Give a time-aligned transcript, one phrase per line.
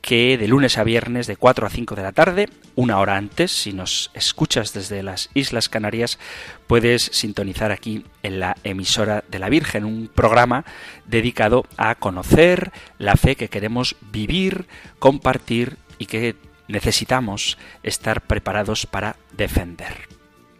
[0.00, 3.52] que de lunes a viernes de 4 a 5 de la tarde, una hora antes,
[3.52, 6.18] si nos escuchas desde las Islas Canarias,
[6.66, 10.64] puedes sintonizar aquí en la emisora de la Virgen, un programa
[11.06, 14.66] dedicado a conocer la fe que queremos vivir,
[14.98, 16.36] compartir y que
[16.68, 20.08] necesitamos estar preparados para defender.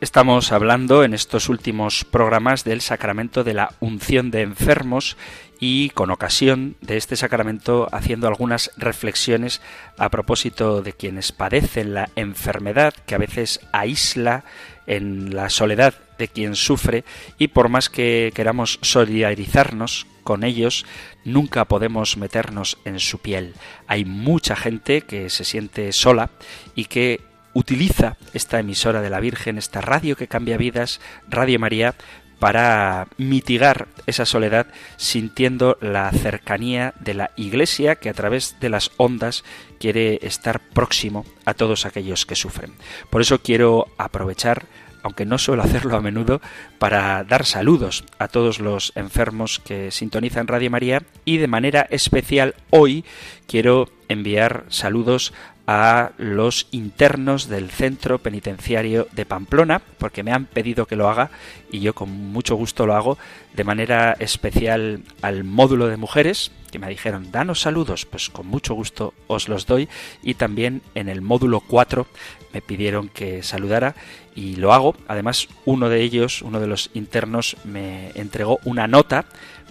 [0.00, 5.19] Estamos hablando en estos últimos programas del sacramento de la unción de enfermos
[5.61, 9.61] y con ocasión de este sacramento haciendo algunas reflexiones
[9.98, 14.44] a propósito de quienes padecen la enfermedad que a veces aísla
[14.86, 17.05] en la soledad de quien sufre
[17.38, 20.86] y por más que queramos solidarizarnos con ellos,
[21.25, 23.55] nunca podemos meternos en su piel.
[23.86, 26.31] Hay mucha gente que se siente sola
[26.75, 27.20] y que
[27.53, 31.94] utiliza esta emisora de la Virgen, esta radio que cambia vidas, Radio María,
[32.41, 38.91] para mitigar esa soledad sintiendo la cercanía de la Iglesia que a través de las
[38.97, 39.44] ondas
[39.78, 42.72] quiere estar próximo a todos aquellos que sufren.
[43.10, 44.66] Por eso quiero aprovechar
[45.02, 46.42] aunque no suelo hacerlo a menudo,
[46.78, 52.54] para dar saludos a todos los enfermos que sintonizan Radio María y de manera especial
[52.69, 53.04] hoy
[53.47, 55.32] quiero enviar saludos
[55.72, 61.31] a los internos del centro penitenciario de Pamplona, porque me han pedido que lo haga
[61.70, 63.19] y yo con mucho gusto lo hago,
[63.54, 68.75] de manera especial al módulo de mujeres, que me dijeron, danos saludos, pues con mucho
[68.75, 69.88] gusto os los doy,
[70.25, 72.04] y también en el módulo 4
[72.53, 73.94] me pidieron que saludara
[74.34, 74.97] y lo hago.
[75.06, 79.25] Además, uno de ellos, uno de los internos, me entregó una nota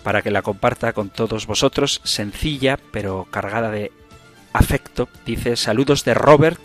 [0.04, 3.92] para que la comparta con todos vosotros, sencilla pero cargada de
[4.54, 5.10] afecto.
[5.26, 6.60] Dice, saludos de Robert.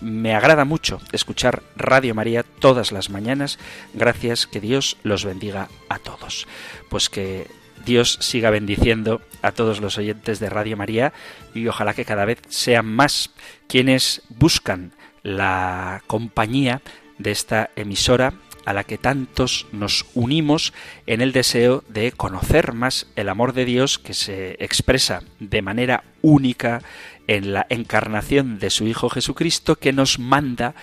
[0.00, 3.58] Me agrada mucho escuchar Radio María todas las mañanas.
[3.94, 6.46] Gracias, que Dios los bendiga a todos.
[6.90, 7.46] Pues que
[7.84, 11.12] Dios siga bendiciendo a todos los oyentes de Radio María
[11.54, 13.30] y ojalá que cada vez sean más
[13.66, 14.92] quienes buscan
[15.22, 16.82] la compañía
[17.18, 18.34] de esta emisora
[18.64, 20.72] a la que tantos nos unimos
[21.06, 26.04] en el deseo de conocer más el amor de Dios que se expresa de manera
[26.22, 26.82] única
[27.26, 30.74] en la encarnación de su Hijo Jesucristo que nos manda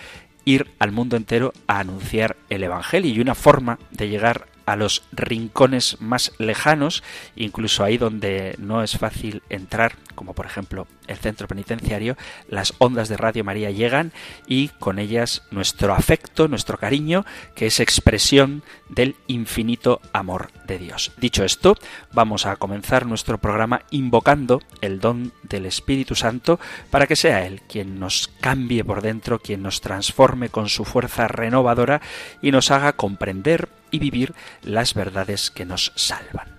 [0.44, 5.02] ir al mundo entero a anunciar el Evangelio y una forma de llegar a los
[5.12, 7.02] rincones más lejanos,
[7.36, 12.16] incluso ahí donde no es fácil entrar, como por ejemplo el centro penitenciario,
[12.48, 14.12] las ondas de Radio María llegan
[14.46, 17.24] y con ellas nuestro afecto, nuestro cariño,
[17.54, 21.12] que es expresión del infinito amor de Dios.
[21.16, 21.76] Dicho esto,
[22.12, 27.62] vamos a comenzar nuestro programa invocando el don del Espíritu Santo para que sea Él
[27.68, 32.00] quien nos cambie por dentro, quien nos transforme con su fuerza renovadora
[32.40, 36.51] y nos haga comprender y vivir las verdades que nos salvan.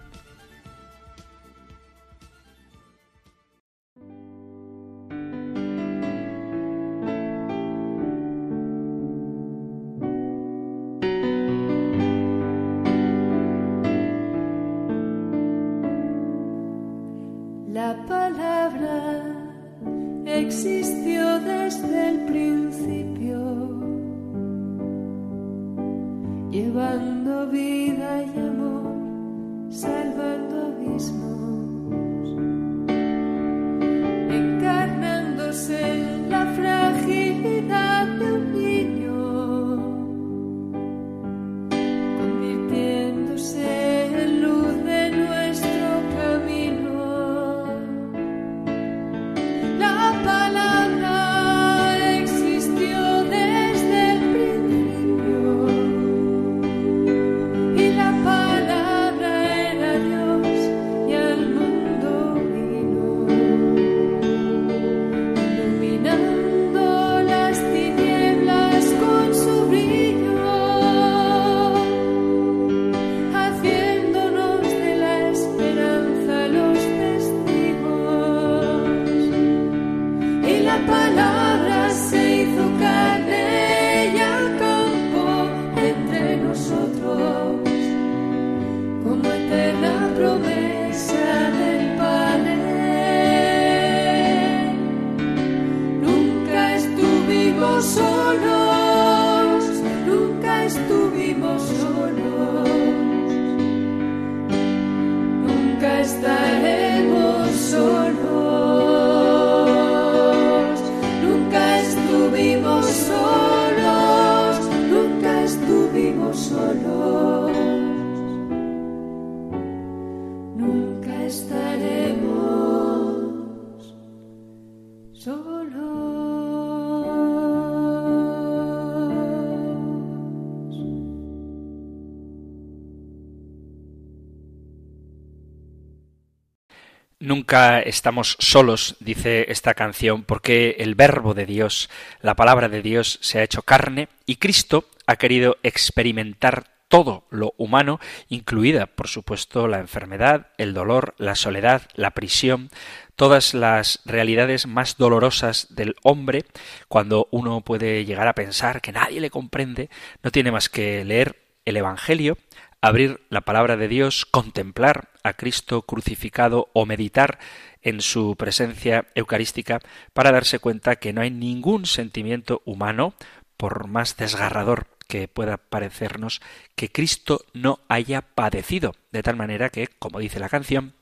[137.24, 141.90] Nunca estamos solos, dice esta canción, porque el verbo de Dios,
[142.20, 147.54] la palabra de Dios, se ha hecho carne y Cristo ha querido experimentar todo lo
[147.56, 152.70] humano, incluida, por supuesto, la enfermedad, el dolor, la soledad, la prisión,
[153.16, 156.44] todas las realidades más dolorosas del hombre,
[156.90, 159.90] cuando uno puede llegar a pensar que nadie le comprende,
[160.24, 162.38] no tiene más que leer el Evangelio,
[162.84, 167.40] abrir la palabra de Dios, contemplar a Cristo crucificado o meditar
[167.82, 169.80] en su presencia eucarística
[170.12, 173.14] para darse cuenta que no hay ningún sentimiento humano,
[173.56, 176.42] por más desgarrador que pueda parecernos,
[176.76, 180.94] que Cristo no haya padecido, de tal manera que, como dice la canción,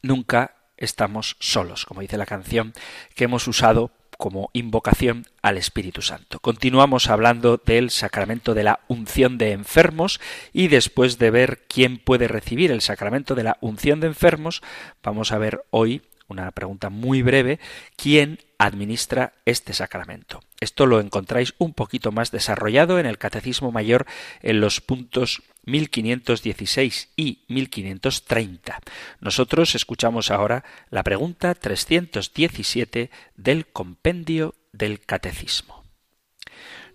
[0.00, 2.72] nunca estamos solos, como dice la canción
[3.14, 6.40] que hemos usado como invocación al Espíritu Santo.
[6.40, 10.20] Continuamos hablando del sacramento de la unción de enfermos
[10.52, 14.60] y después de ver quién puede recibir el sacramento de la unción de enfermos,
[15.02, 17.60] vamos a ver hoy una pregunta muy breve,
[17.96, 20.40] ¿quién administra este sacramento?
[20.60, 24.06] Esto lo encontráis un poquito más desarrollado en el Catecismo Mayor
[24.42, 28.80] en los puntos 1516 y 1530.
[29.20, 35.84] Nosotros escuchamos ahora la pregunta 317 del compendio del Catecismo.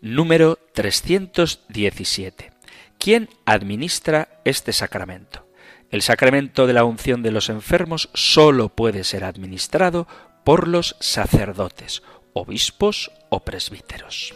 [0.01, 2.51] Número 317.
[2.97, 5.47] ¿Quién administra este sacramento?
[5.91, 10.07] El sacramento de la unción de los enfermos sólo puede ser administrado
[10.43, 12.03] por los sacerdotes,
[12.33, 14.33] obispos o presbíteros.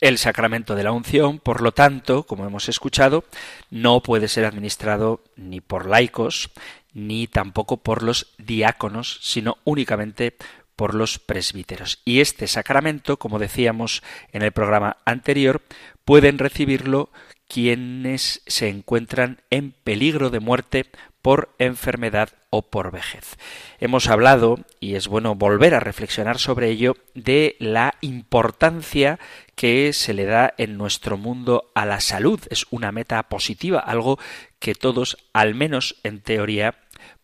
[0.00, 3.24] El sacramento de la unción, por lo tanto, como hemos escuchado,
[3.70, 6.50] no puede ser administrado ni por laicos,
[6.92, 10.36] ni tampoco por los diáconos, sino únicamente
[10.76, 12.02] por los presbíteros.
[12.04, 14.02] Y este sacramento, como decíamos
[14.32, 15.62] en el programa anterior,
[16.04, 17.10] pueden recibirlo
[17.48, 20.86] quienes se encuentran en peligro de muerte
[21.24, 23.38] por enfermedad o por vejez.
[23.80, 29.18] Hemos hablado, y es bueno volver a reflexionar sobre ello, de la importancia
[29.54, 32.40] que se le da en nuestro mundo a la salud.
[32.50, 34.18] Es una meta positiva, algo
[34.58, 36.74] que todos, al menos en teoría,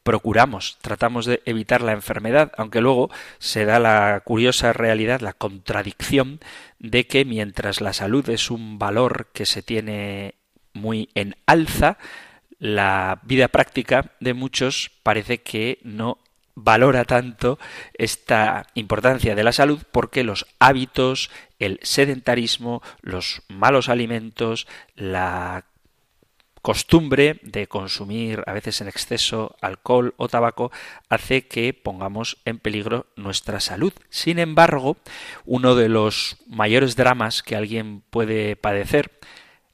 [0.03, 6.41] procuramos, tratamos de evitar la enfermedad, aunque luego se da la curiosa realidad, la contradicción
[6.79, 10.37] de que mientras la salud es un valor que se tiene
[10.73, 11.99] muy en alza,
[12.61, 16.19] la vida práctica de muchos parece que no
[16.55, 17.59] valora tanto
[17.95, 25.65] esta importancia de la salud porque los hábitos, el sedentarismo, los malos alimentos, la
[26.61, 30.71] costumbre de consumir a veces en exceso alcohol o tabaco
[31.09, 33.95] hace que pongamos en peligro nuestra salud.
[34.11, 34.99] Sin embargo,
[35.47, 39.11] uno de los mayores dramas que alguien puede padecer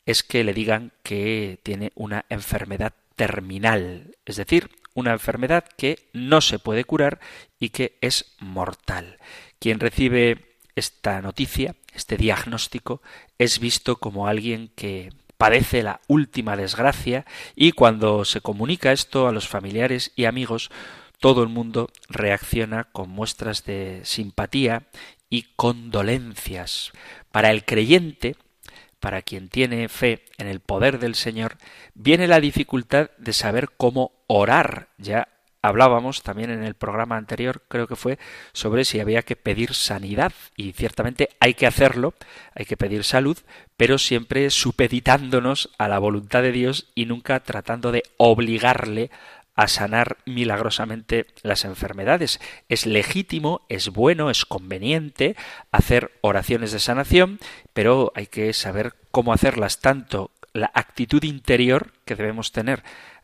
[0.06, 6.40] es que le digan que tiene una enfermedad terminal, es decir, una enfermedad que no
[6.40, 7.20] se puede curar
[7.58, 9.18] y que es mortal.
[9.58, 13.02] Quien recibe esta noticia, este diagnóstico,
[13.38, 19.32] es visto como alguien que padece la última desgracia y cuando se comunica esto a
[19.32, 20.70] los familiares y amigos,
[21.18, 24.84] todo el mundo reacciona con muestras de simpatía
[25.28, 26.92] y condolencias.
[27.32, 28.36] Para el creyente,
[29.06, 31.58] para quien tiene fe en el poder del Señor,
[31.94, 34.88] viene la dificultad de saber cómo orar.
[34.98, 35.28] Ya
[35.62, 38.18] hablábamos también en el programa anterior, creo que fue,
[38.52, 40.32] sobre si había que pedir sanidad.
[40.56, 42.14] Y ciertamente hay que hacerlo,
[42.52, 43.38] hay que pedir salud,
[43.76, 49.12] pero siempre supeditándonos a la voluntad de Dios y nunca tratando de obligarle
[49.56, 52.40] a sanar milagrosamente las enfermedades.
[52.68, 55.34] Es legítimo, es bueno, es conveniente
[55.72, 57.40] hacer oraciones de sanación,
[57.72, 62.82] pero hay que saber cómo hacerlas, tanto la actitud interior que debemos tener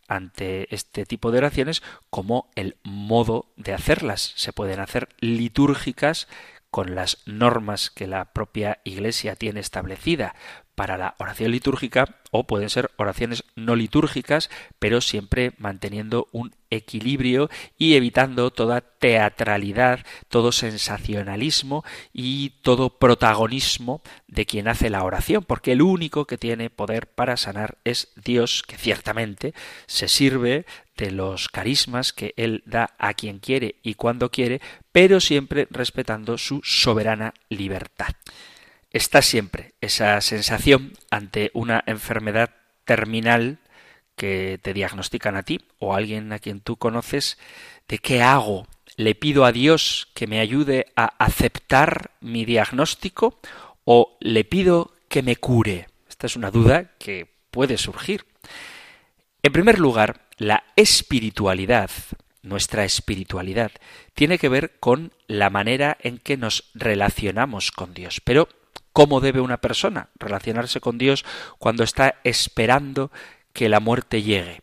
[0.09, 4.33] ante este tipo de oraciones como el modo de hacerlas.
[4.37, 6.29] Se pueden hacer litúrgicas
[6.71, 10.35] con las normas que la propia Iglesia tiene establecida
[10.83, 17.51] para la oración litúrgica o pueden ser oraciones no litúrgicas, pero siempre manteniendo un equilibrio
[17.79, 25.71] y evitando toda teatralidad, todo sensacionalismo y todo protagonismo de quien hace la oración, porque
[25.71, 29.55] el único que tiene poder para sanar es Dios, que ciertamente
[29.87, 34.61] se sirve de los carismas que Él da a quien quiere y cuando quiere,
[34.91, 38.17] pero siempre respetando su soberana libertad
[38.93, 42.51] está siempre esa sensación ante una enfermedad
[42.85, 43.59] terminal
[44.17, 47.39] que te diagnostican a ti o a alguien a quien tú conoces,
[47.89, 48.67] de qué hago.
[48.97, 53.39] ¿Le pido a Dios que me ayude a aceptar mi diagnóstico
[53.85, 55.89] o le pido que me cure?
[56.09, 58.27] Esta es una duda que puede surgir.
[59.43, 61.91] En primer lugar, la espiritualidad,
[62.43, 63.73] nuestra espiritualidad,
[64.15, 68.21] tiene que ver con la manera en que nos relacionamos con Dios.
[68.23, 68.49] Pero
[68.93, 71.25] ¿Cómo debe una persona relacionarse con Dios
[71.59, 73.11] cuando está esperando
[73.53, 74.61] que la muerte llegue?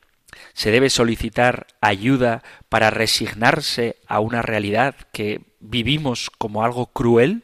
[0.53, 7.43] ¿Se debe solicitar ayuda para resignarse a una realidad que vivimos como algo cruel?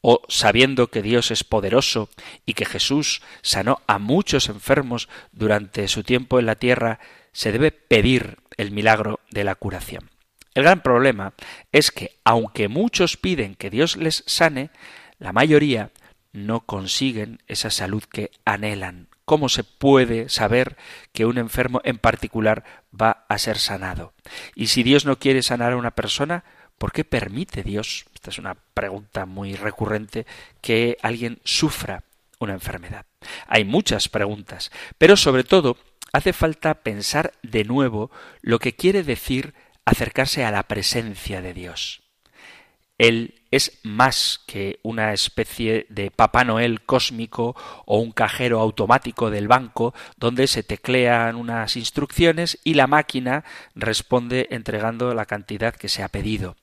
[0.00, 2.10] ¿O sabiendo que Dios es poderoso
[2.44, 6.98] y que Jesús sanó a muchos enfermos durante su tiempo en la tierra,
[7.32, 10.10] se debe pedir el milagro de la curación?
[10.52, 11.32] El gran problema
[11.72, 14.70] es que, aunque muchos piden que Dios les sane,
[15.18, 15.90] la mayoría
[16.34, 19.08] no consiguen esa salud que anhelan.
[19.24, 20.76] ¿Cómo se puede saber
[21.12, 24.12] que un enfermo en particular va a ser sanado?
[24.54, 26.44] Y si Dios no quiere sanar a una persona,
[26.76, 28.04] ¿por qué permite Dios?
[28.14, 30.26] Esta es una pregunta muy recurrente
[30.60, 32.02] que alguien sufra
[32.38, 33.06] una enfermedad.
[33.46, 35.78] Hay muchas preguntas, pero sobre todo
[36.12, 38.10] hace falta pensar de nuevo
[38.42, 39.54] lo que quiere decir
[39.86, 42.03] acercarse a la presencia de Dios.
[42.98, 49.48] Él es más que una especie de Papá Noel cósmico o un cajero automático del
[49.48, 56.02] banco donde se teclean unas instrucciones y la máquina responde entregando la cantidad que se
[56.02, 56.56] ha pedido.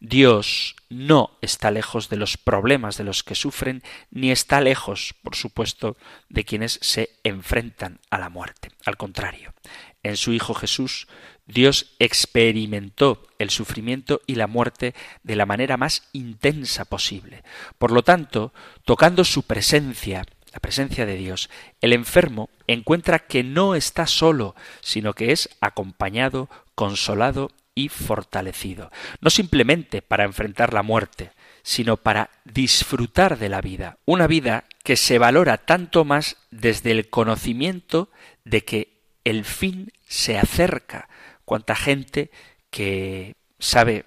[0.00, 5.36] Dios no está lejos de los problemas de los que sufren, ni está lejos, por
[5.36, 5.96] supuesto,
[6.28, 8.70] de quienes se enfrentan a la muerte.
[8.84, 9.54] Al contrario,
[10.02, 11.06] en su Hijo Jesús
[11.46, 17.42] Dios experimentó el sufrimiento y la muerte de la manera más intensa posible.
[17.78, 18.52] Por lo tanto,
[18.84, 25.14] tocando su presencia, la presencia de Dios, el enfermo encuentra que no está solo, sino
[25.14, 31.32] que es acompañado, consolado y fortalecido, no simplemente para enfrentar la muerte,
[31.62, 37.08] sino para disfrutar de la vida, una vida que se valora tanto más desde el
[37.08, 38.10] conocimiento
[38.44, 41.08] de que el fin se acerca,
[41.52, 42.30] cuánta gente
[42.70, 44.06] que sabe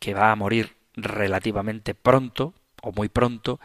[0.00, 3.60] que va a morir relativamente pronto o muy pronto,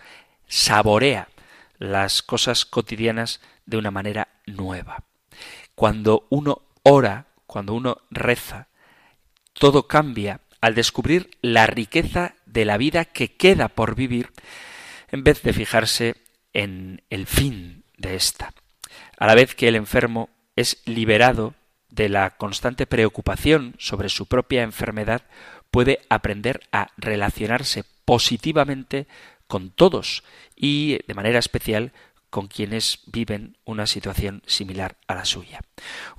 [0.50, 1.30] saborea
[1.78, 5.06] las cosas cotidianas de una manera nueva.
[5.76, 8.68] Cuando uno ora, cuando uno reza,
[9.54, 14.34] todo cambia al descubrir la riqueza de la vida que queda por vivir,
[15.10, 16.16] en vez de fijarse
[16.52, 18.54] en el fin de ésta.
[19.18, 21.56] A la vez que el enfermo es liberado
[21.92, 25.24] de la constante preocupación sobre su propia enfermedad,
[25.70, 29.08] puede aprender a relacionarse positivamente
[29.48, 30.24] con todos
[30.56, 31.92] y de manera especial
[32.30, 35.62] con quienes viven una situación similar a la suya.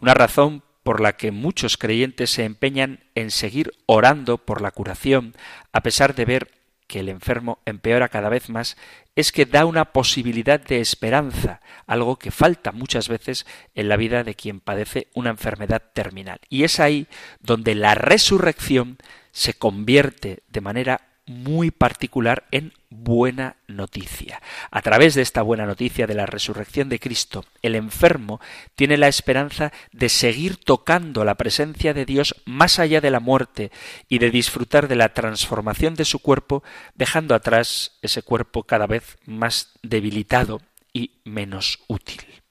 [0.00, 5.35] Una razón por la que muchos creyentes se empeñan en seguir orando por la curación,
[5.73, 6.50] a pesar de ver
[6.92, 8.76] que el enfermo empeora cada vez más
[9.16, 14.25] es que da una posibilidad de esperanza, algo que falta muchas veces en la vida
[14.25, 16.38] de quien padece una enfermedad terminal.
[16.50, 17.06] Y es ahí
[17.40, 18.99] donde la resurrección
[19.30, 24.43] se convierte de manera muy particular en buena noticia.
[24.71, 28.41] A través de esta buena noticia de la resurrección de Cristo, el enfermo
[28.75, 33.71] tiene la esperanza de seguir tocando la presencia de Dios más allá de la muerte
[34.09, 36.62] y de disfrutar de la transformación de su cuerpo,
[36.95, 40.61] dejando atrás ese cuerpo cada vez más debilitado
[40.93, 42.41] y menos útil.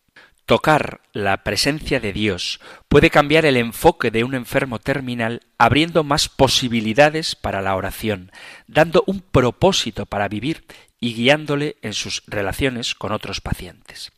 [0.51, 6.27] Tocar la presencia de Dios puede cambiar el enfoque de un enfermo terminal abriendo más
[6.27, 8.33] posibilidades para la oración,
[8.67, 10.65] dando un propósito para vivir
[10.99, 14.11] y guiándole en sus relaciones con otros pacientes.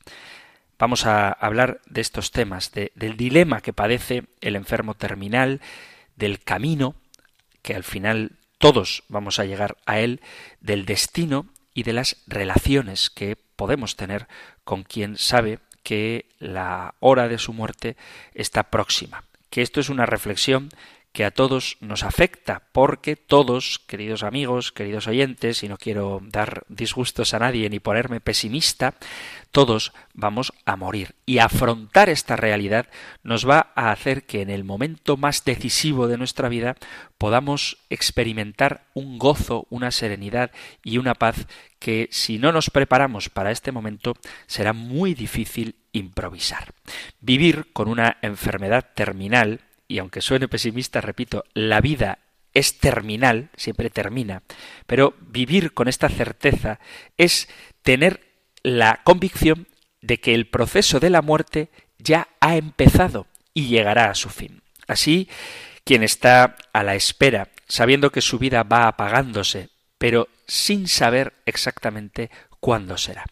[0.79, 5.61] Vamos a hablar de estos temas, del dilema que padece el enfermo terminal,
[6.15, 6.95] del camino,
[7.61, 10.19] que al final todos vamos a llegar a él,
[10.61, 14.27] del destino y de las relaciones que podemos tener
[14.63, 17.95] con quien sabe que la hora de su muerte
[18.33, 20.69] está próxima, que esto es una reflexión
[21.13, 26.63] que a todos nos afecta, porque todos, queridos amigos, queridos oyentes, y no quiero dar
[26.69, 28.95] disgustos a nadie ni ponerme pesimista,
[29.51, 31.13] todos vamos a morir.
[31.27, 32.87] Y afrontar esta realidad
[33.21, 36.75] nos va a hacer que en el momento más decisivo de nuestra vida
[37.19, 40.49] podamos experimentar un gozo, una serenidad
[40.83, 41.45] y una paz
[41.77, 44.15] que si no nos preparamos para este momento
[44.47, 46.73] será muy difícil improvisar.
[47.21, 49.61] Vivir con una enfermedad terminal,
[49.93, 52.17] y aunque suene pesimista, repito, la vida
[52.51, 54.41] es terminal, siempre termina,
[54.87, 56.79] pero vivir con esta certeza
[57.15, 57.47] es
[57.83, 58.21] tener
[58.63, 59.67] la convicción
[60.01, 61.69] de que el proceso de la muerte
[61.99, 64.63] ya ha empezado y llegará a su fin.
[64.87, 65.29] Así,
[65.83, 69.69] quien está a la espera, sabiendo que su vida va apagándose,
[69.99, 73.25] pero sin saber exactamente cuándo será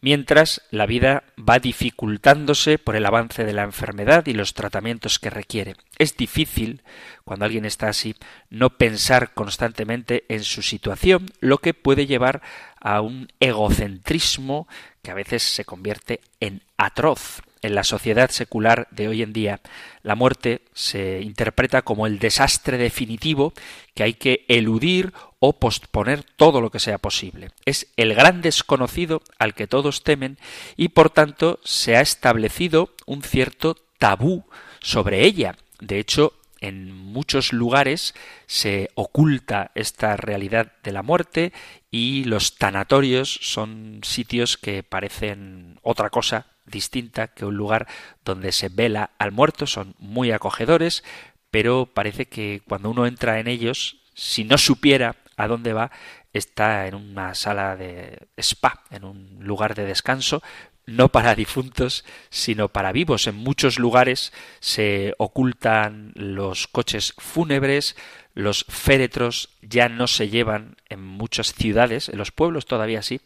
[0.00, 5.30] mientras la vida va dificultándose por el avance de la enfermedad y los tratamientos que
[5.30, 5.76] requiere.
[5.98, 6.82] Es difícil,
[7.24, 8.14] cuando alguien está así,
[8.48, 12.42] no pensar constantemente en su situación, lo que puede llevar
[12.80, 14.66] a un egocentrismo
[15.02, 17.42] que a veces se convierte en atroz.
[17.62, 19.60] En la sociedad secular de hoy en día,
[20.02, 23.52] la muerte se interpreta como el desastre definitivo
[23.94, 27.50] que hay que eludir o posponer todo lo que sea posible.
[27.66, 30.38] Es el gran desconocido al que todos temen
[30.76, 34.44] y por tanto se ha establecido un cierto tabú
[34.80, 35.56] sobre ella.
[35.80, 38.14] De hecho, en muchos lugares
[38.46, 41.52] se oculta esta realidad de la muerte
[41.90, 47.86] y los tanatorios son sitios que parecen otra cosa distinta que un lugar
[48.24, 51.04] donde se vela al muerto, son muy acogedores,
[51.50, 55.90] pero parece que cuando uno entra en ellos, si no supiera a dónde va,
[56.32, 60.42] está en una sala de spa, en un lugar de descanso,
[60.96, 63.26] no para difuntos, sino para vivos.
[63.26, 67.96] En muchos lugares se ocultan los coches fúnebres,
[68.34, 73.20] los féretros ya no se llevan en muchas ciudades, en los pueblos todavía sí,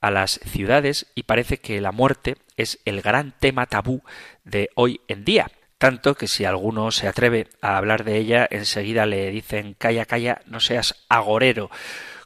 [0.00, 4.02] a las ciudades y parece que la muerte es el gran tema tabú
[4.44, 5.50] de hoy en día.
[5.78, 10.42] Tanto que si alguno se atreve a hablar de ella, enseguida le dicen calla, calla,
[10.46, 11.70] no seas agorero.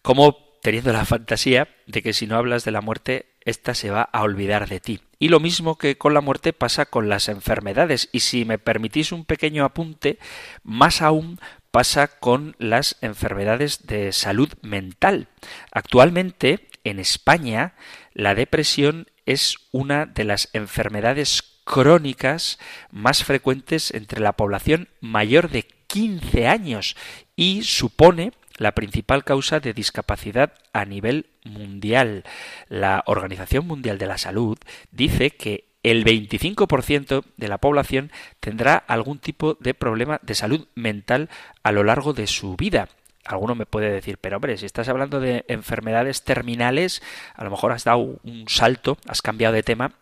[0.00, 4.02] Como teniendo la fantasía de que si no hablas de la muerte, ésta se va
[4.02, 5.00] a olvidar de ti.
[5.18, 8.08] Y lo mismo que con la muerte pasa con las enfermedades.
[8.12, 10.18] Y si me permitís un pequeño apunte,
[10.62, 11.40] más aún
[11.72, 15.28] pasa con las enfermedades de salud mental.
[15.72, 17.74] Actualmente, en España,
[18.14, 22.58] la depresión es una de las enfermedades crónicas
[22.90, 26.96] más frecuentes entre la población mayor de 15 años
[27.36, 32.24] y supone la principal causa de discapacidad a nivel mundial.
[32.68, 34.58] La Organización Mundial de la Salud
[34.90, 41.28] dice que el 25% de la población tendrá algún tipo de problema de salud mental
[41.62, 42.88] a lo largo de su vida.
[43.24, 47.02] Alguno me puede decir, pero hombre, si estás hablando de enfermedades terminales,
[47.34, 49.92] a lo mejor has dado un salto, has cambiado de tema,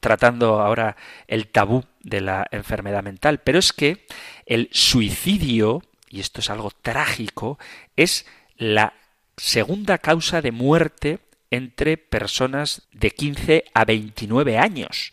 [0.00, 0.96] tratando ahora
[1.28, 3.38] el tabú de la enfermedad mental.
[3.38, 4.06] Pero es que
[4.46, 5.82] el suicidio,
[6.14, 7.58] y esto es algo trágico,
[7.96, 8.24] es
[8.56, 8.94] la
[9.36, 11.18] segunda causa de muerte
[11.50, 15.12] entre personas de 15 a 29 años.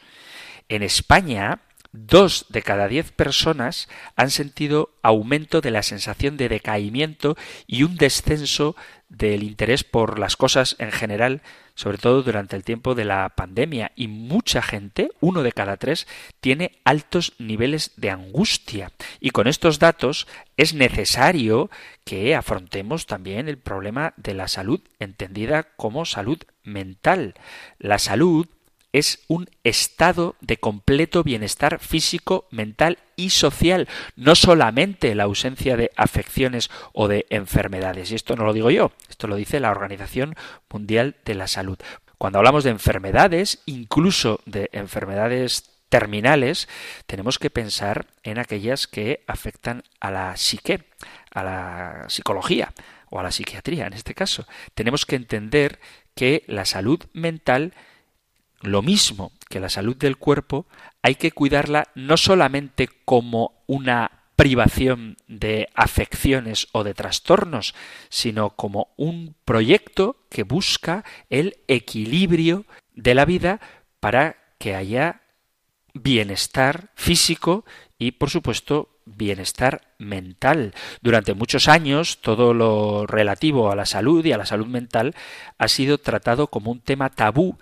[0.70, 1.62] En España,
[1.92, 7.36] dos de cada diez personas han sentido aumento de la sensación de decaimiento
[7.66, 8.76] y un descenso
[9.10, 11.42] del interés por las cosas en general,
[11.76, 13.92] sobre todo durante el tiempo de la pandemia.
[13.96, 16.08] Y mucha gente, uno de cada tres,
[16.40, 18.92] tiene altos niveles de angustia.
[19.20, 21.70] Y con estos datos es necesario
[22.04, 27.36] que afrontemos también el problema de la salud, entendida como salud mental.
[27.80, 28.48] La salud
[28.94, 35.92] es un estado de completo bienestar físico, mental y social, no solamente la ausencia de
[35.96, 38.12] afecciones o de enfermedades.
[38.12, 40.36] Y esto no lo digo yo, esto lo dice la Organización
[40.70, 41.78] Mundial de la Salud.
[42.18, 46.70] Cuando hablamos de enfermedades, incluso de enfermedades terminales,
[47.06, 50.86] tenemos que pensar en aquellas que afectan a la psique,
[51.32, 52.74] a la psicología
[53.10, 54.48] o a la psiquiatría en este caso.
[54.74, 55.80] Tenemos que entender
[56.16, 57.74] que la salud mental
[58.62, 60.66] lo mismo que la salud del cuerpo,
[61.02, 67.76] hay que cuidarla no solamente como una privación de afecciones o de trastornos,
[68.10, 73.60] sino como un proyecto que busca el equilibrio de la vida
[74.00, 75.22] para que haya
[75.94, 77.66] bienestar físico
[78.00, 80.74] y, por supuesto, bienestar mental.
[81.02, 85.16] Durante muchos años todo lo relativo a la salud y a la salud mental
[85.58, 87.58] ha sido tratado como un tema tabú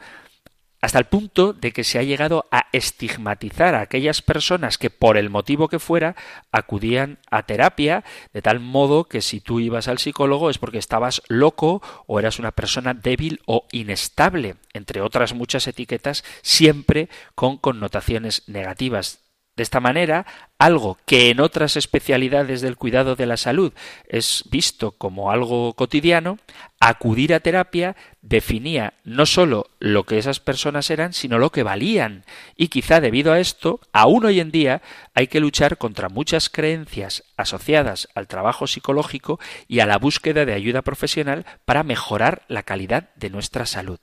[0.82, 5.18] hasta el punto de que se ha llegado a estigmatizar a aquellas personas que por
[5.18, 6.16] el motivo que fuera
[6.52, 11.22] acudían a terapia, de tal modo que si tú ibas al psicólogo es porque estabas
[11.28, 18.44] loco o eras una persona débil o inestable, entre otras muchas etiquetas, siempre con connotaciones
[18.48, 19.19] negativas.
[19.60, 20.26] De esta manera,
[20.58, 23.74] algo que en otras especialidades del cuidado de la salud
[24.08, 26.38] es visto como algo cotidiano,
[26.80, 32.24] acudir a terapia definía no sólo lo que esas personas eran, sino lo que valían.
[32.56, 34.82] Y quizá debido a esto, aún hoy en día
[35.14, 40.54] hay que luchar contra muchas creencias asociadas al trabajo psicológico y a la búsqueda de
[40.54, 44.00] ayuda profesional para mejorar la calidad de nuestra salud.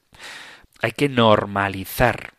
[0.83, 2.36] Hay que normalizar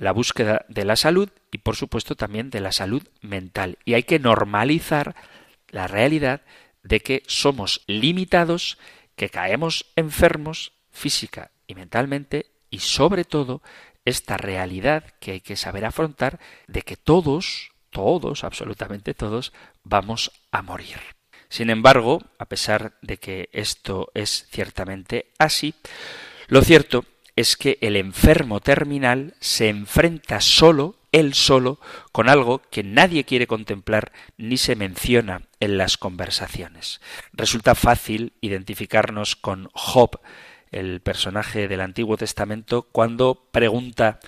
[0.00, 3.78] la búsqueda de la salud y por supuesto también de la salud mental.
[3.84, 5.14] Y hay que normalizar
[5.68, 6.40] la realidad
[6.82, 8.78] de que somos limitados,
[9.14, 13.62] que caemos enfermos física y mentalmente y sobre todo
[14.06, 19.52] esta realidad que hay que saber afrontar de que todos, todos, absolutamente todos,
[19.84, 20.98] vamos a morir.
[21.50, 25.74] Sin embargo, a pesar de que esto es ciertamente así,
[26.48, 27.04] lo cierto
[27.40, 31.80] es que el enfermo terminal se enfrenta solo, él solo,
[32.12, 37.00] con algo que nadie quiere contemplar ni se menciona en las conversaciones.
[37.32, 40.20] Resulta fácil identificarnos con Job,
[40.70, 44.20] el personaje del Antiguo Testamento, cuando pregunta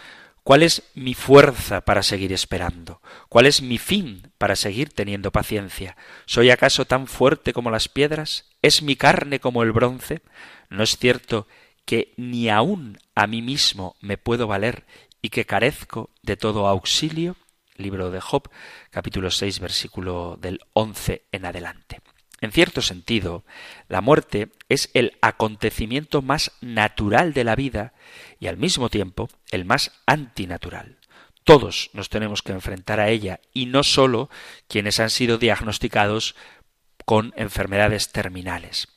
[0.45, 3.01] ¿Cuál es mi fuerza para seguir esperando?
[3.29, 5.97] ¿Cuál es mi fin para seguir teniendo paciencia?
[6.27, 8.51] ¿Soy acaso tan fuerte como las piedras?
[8.61, 10.21] ¿Es mi carne como el bronce?
[10.69, 11.47] ¿No es cierto
[11.85, 14.85] que ni aun a mí mismo me puedo valer
[15.21, 17.37] y que carezco de todo auxilio?
[17.77, 18.51] Libro de Job,
[18.91, 22.01] capítulo 6, versículo del 11 en adelante.
[22.41, 23.45] En cierto sentido,
[23.89, 27.95] la muerte es el acontecimiento más natural de la vida
[28.41, 30.99] y al mismo tiempo el más antinatural.
[31.45, 34.29] Todos nos tenemos que enfrentar a ella y no sólo
[34.69, 36.35] quienes han sido diagnosticados
[37.05, 38.89] con enfermedades terminales.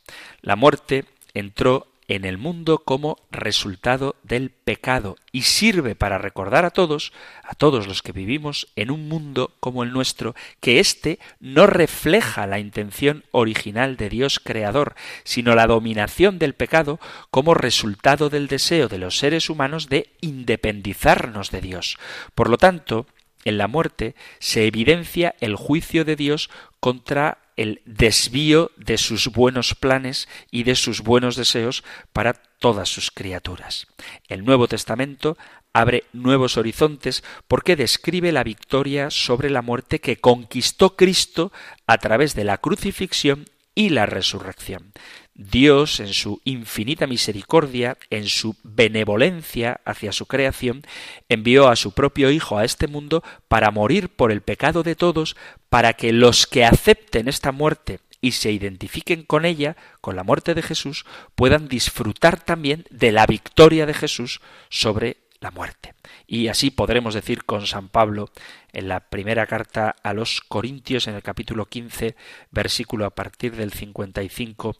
[0.41, 6.69] La muerte entró en el mundo como resultado del pecado y sirve para recordar a
[6.69, 7.13] todos,
[7.43, 12.47] a todos los que vivimos en un mundo como el nuestro, que éste no refleja
[12.47, 16.99] la intención original de Dios creador, sino la dominación del pecado
[17.31, 21.97] como resultado del deseo de los seres humanos de independizarnos de Dios.
[22.33, 23.07] Por lo tanto,
[23.45, 29.75] en la muerte se evidencia el juicio de Dios contra el desvío de sus buenos
[29.75, 33.87] planes y de sus buenos deseos para todas sus criaturas.
[34.27, 35.37] El Nuevo Testamento
[35.73, 41.51] abre nuevos horizontes porque describe la victoria sobre la muerte que conquistó Cristo
[41.87, 44.93] a través de la crucifixión y la resurrección.
[45.37, 50.83] Dios, en su infinita misericordia, en su benevolencia hacia su creación,
[51.27, 55.35] envió a su propio Hijo a este mundo para morir por el pecado de todos,
[55.69, 60.53] para que los que acepten esta muerte y se identifiquen con ella, con la muerte
[60.53, 65.95] de Jesús, puedan disfrutar también de la victoria de Jesús sobre la muerte.
[66.27, 68.31] Y así podremos decir con San Pablo
[68.71, 72.15] en la primera carta a los Corintios en el capítulo 15,
[72.51, 74.75] versículo a partir del 55,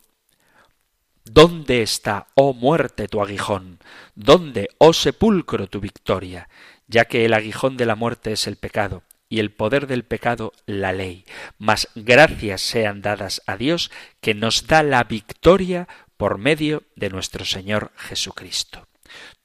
[1.26, 3.80] ¿Dónde está, oh muerte, tu aguijón?
[4.14, 6.50] ¿Dónde, oh sepulcro, tu victoria?
[6.88, 10.54] Ya que el aguijón de la muerte es el pecado, y el poder del pecado
[10.68, 11.26] la ley.
[11.58, 13.90] Mas gracias sean dadas a Dios
[14.22, 18.88] que nos da la victoria por medio de nuestro Señor Jesucristo.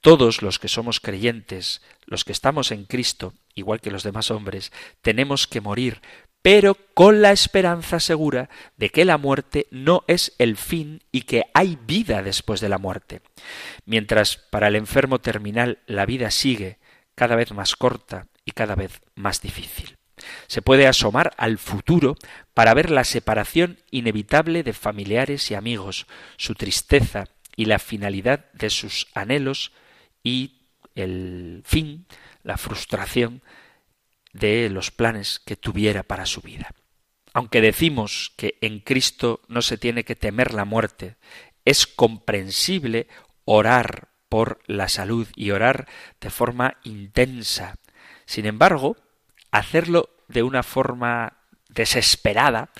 [0.02, 4.70] Todos los que somos creyentes, los que estamos en Cristo, igual que los demás hombres,
[5.00, 6.02] tenemos que morir,
[6.42, 11.44] pero con la esperanza segura de que la muerte no es el fin y que
[11.54, 13.20] hay vida después de la muerte.
[13.84, 16.78] Mientras para el enfermo terminal la vida sigue
[17.14, 19.96] cada vez más corta y cada vez más difícil.
[20.46, 22.16] Se puede asomar al futuro
[22.54, 27.24] para ver la separación inevitable de familiares y amigos, su tristeza
[27.56, 29.72] y la finalidad de sus anhelos
[30.22, 30.60] y
[30.94, 32.06] el fin,
[32.42, 33.42] la frustración
[34.32, 36.74] de los planes que tuviera para su vida.
[37.32, 41.16] Aunque decimos que en Cristo no se tiene que temer la muerte,
[41.64, 43.08] es comprensible
[43.44, 45.86] orar por la salud y orar
[46.20, 47.76] de forma intensa.
[48.26, 48.96] Sin embargo,
[49.50, 51.38] hacerlo de una forma
[51.68, 52.70] desesperada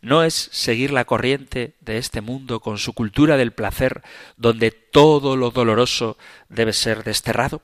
[0.00, 4.02] no es seguir la corriente de este mundo con su cultura del placer,
[4.36, 6.16] donde todo lo doloroso
[6.48, 7.62] debe ser desterrado.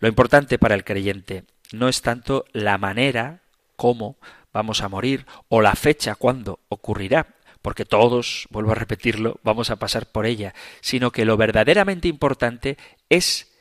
[0.00, 3.40] Lo importante para el creyente no es tanto la manera
[3.76, 4.16] cómo
[4.52, 9.76] vamos a morir o la fecha cuándo ocurrirá, porque todos, vuelvo a repetirlo, vamos a
[9.76, 12.76] pasar por ella, sino que lo verdaderamente importante
[13.08, 13.52] es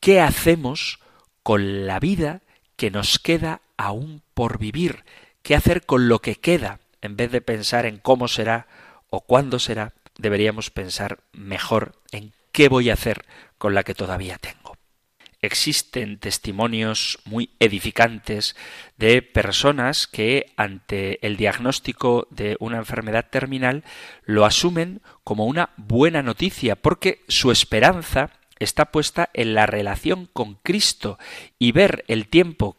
[0.00, 1.00] qué hacemos
[1.42, 2.42] con la vida
[2.76, 5.04] que nos queda aún por vivir,
[5.42, 8.66] qué hacer con lo que queda, en vez de pensar en cómo será
[9.10, 13.24] o cuándo será, deberíamos pensar mejor en qué voy a hacer
[13.58, 14.65] con la que todavía tengo.
[15.42, 18.56] Existen testimonios muy edificantes
[18.96, 23.84] de personas que ante el diagnóstico de una enfermedad terminal
[24.24, 30.54] lo asumen como una buena noticia porque su esperanza está puesta en la relación con
[30.54, 31.18] Cristo
[31.58, 32.76] y ver el tiempo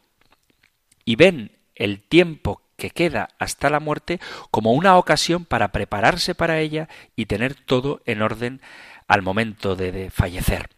[1.06, 4.20] y ven el tiempo que queda hasta la muerte
[4.52, 8.62] como una ocasión para prepararse para ella y tener todo en orden
[9.08, 10.70] al momento de, de, fallecer.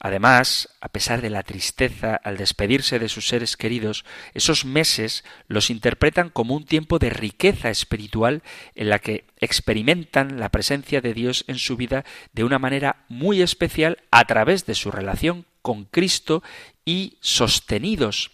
[0.00, 5.70] Además, a pesar de la tristeza al despedirse de sus seres queridos, esos meses los
[5.70, 8.42] interpretan como un tiempo de riqueza espiritual
[8.74, 13.42] en la que experimentan la presencia de Dios en su vida de una manera muy
[13.42, 16.42] especial a través de su relación con Cristo
[16.84, 18.30] y sostenidos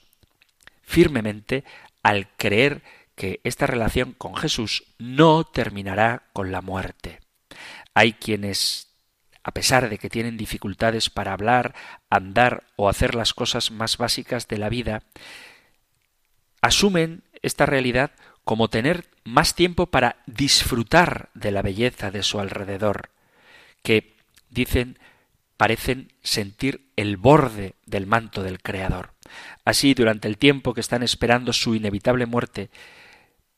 [0.83, 1.65] firmemente
[2.03, 2.83] al creer
[3.15, 7.21] que esta relación con Jesús no terminará con la muerte.
[7.95, 8.90] Hay quienes,
[9.43, 11.75] a pesar de que tienen dificultades para hablar,
[12.11, 15.03] andar o hacer las cosas más básicas de la vida,
[16.61, 18.13] asumen esta realidad
[18.45, 23.11] como tener más tiempo para disfrutar de la belleza de su alrededor,
[23.83, 24.17] que,
[24.51, 24.99] dicen,
[25.57, 29.13] parecen sentir el borde del manto del Creador.
[29.65, 32.71] Así, durante el tiempo que están esperando su inevitable muerte,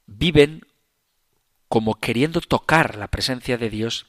[0.07, 0.67] viven
[1.69, 4.07] como queriendo tocar la presencia de Dios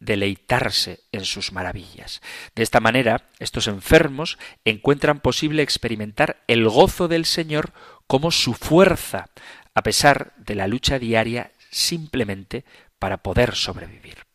[0.00, 2.20] deleitarse en sus maravillas.
[2.54, 7.72] De esta manera, estos enfermos encuentran posible experimentar el gozo del Señor
[8.06, 9.26] como su fuerza,
[9.74, 12.64] a pesar de la lucha diaria simplemente
[12.98, 14.26] para poder sobrevivir.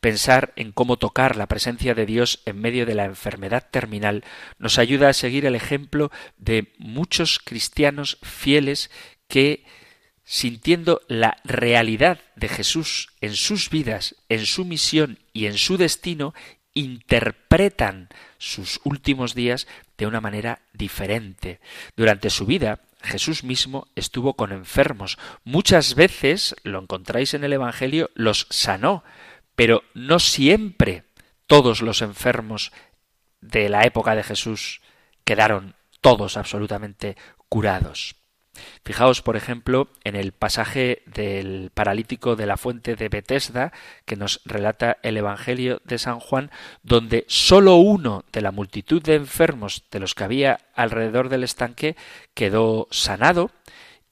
[0.00, 4.24] Pensar en cómo tocar la presencia de Dios en medio de la enfermedad terminal
[4.58, 8.90] nos ayuda a seguir el ejemplo de muchos cristianos fieles
[9.28, 9.64] que
[10.30, 16.34] sintiendo la realidad de Jesús en sus vidas, en su misión y en su destino,
[16.72, 19.66] interpretan sus últimos días
[19.98, 21.58] de una manera diferente.
[21.96, 25.18] Durante su vida, Jesús mismo estuvo con enfermos.
[25.42, 29.02] Muchas veces, lo encontráis en el Evangelio, los sanó,
[29.56, 31.02] pero no siempre
[31.48, 32.70] todos los enfermos
[33.40, 34.80] de la época de Jesús
[35.24, 37.16] quedaron todos absolutamente
[37.48, 38.19] curados.
[38.84, 43.72] Fijaos, por ejemplo, en el pasaje del paralítico de la fuente de Betesda,
[44.04, 46.50] que nos relata el Evangelio de San Juan,
[46.82, 51.96] donde sólo uno de la multitud de enfermos de los que había alrededor del estanque
[52.34, 53.50] quedó sanado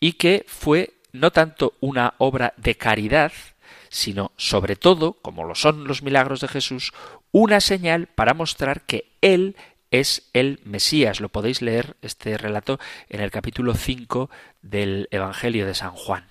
[0.00, 3.32] y que fue no tanto una obra de caridad,
[3.88, 6.92] sino sobre todo, como lo son los milagros de Jesús,
[7.32, 9.56] una señal para mostrar que Él
[9.90, 11.20] es el Mesías.
[11.20, 14.31] Lo podéis leer este relato en el capítulo 5
[14.62, 16.29] del Evangelio de San Juan.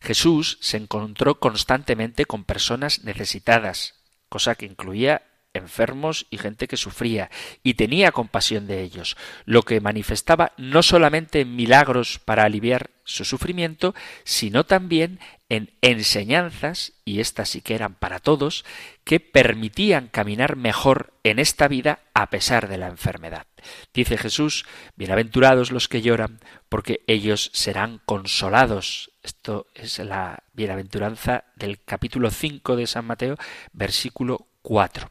[0.00, 3.94] Jesús se encontró constantemente con personas necesitadas,
[4.28, 7.30] cosa que incluía enfermos y gente que sufría,
[7.62, 13.24] y tenía compasión de ellos, lo que manifestaba no solamente en milagros para aliviar su
[13.24, 18.64] sufrimiento, sino también en enseñanzas, y estas sí que eran para todos,
[19.02, 23.46] que permitían caminar mejor en esta vida a pesar de la enfermedad.
[23.92, 29.10] Dice Jesús, Bienaventurados los que lloran, porque ellos serán consolados.
[29.24, 33.36] Esto es la bienaventuranza del capítulo 5 de San Mateo,
[33.72, 35.10] versículo 4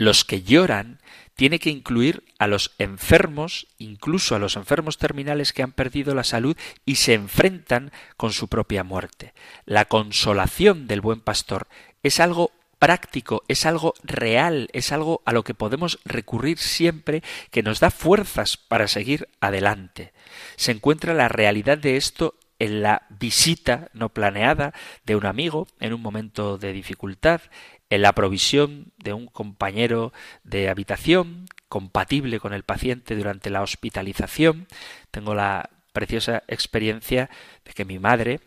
[0.00, 0.98] los que lloran
[1.34, 6.24] tiene que incluir a los enfermos, incluso a los enfermos terminales que han perdido la
[6.24, 9.34] salud y se enfrentan con su propia muerte.
[9.66, 11.68] La consolación del buen pastor
[12.02, 17.62] es algo práctico, es algo real, es algo a lo que podemos recurrir siempre que
[17.62, 20.14] nos da fuerzas para seguir adelante.
[20.56, 24.72] Se encuentra la realidad de esto en la visita no planeada
[25.04, 27.42] de un amigo en un momento de dificultad,
[27.90, 30.12] en la provisión de un compañero
[30.44, 34.66] de habitación compatible con el paciente durante la hospitalización.
[35.10, 37.28] Tengo la preciosa experiencia
[37.64, 38.40] de que mi madre,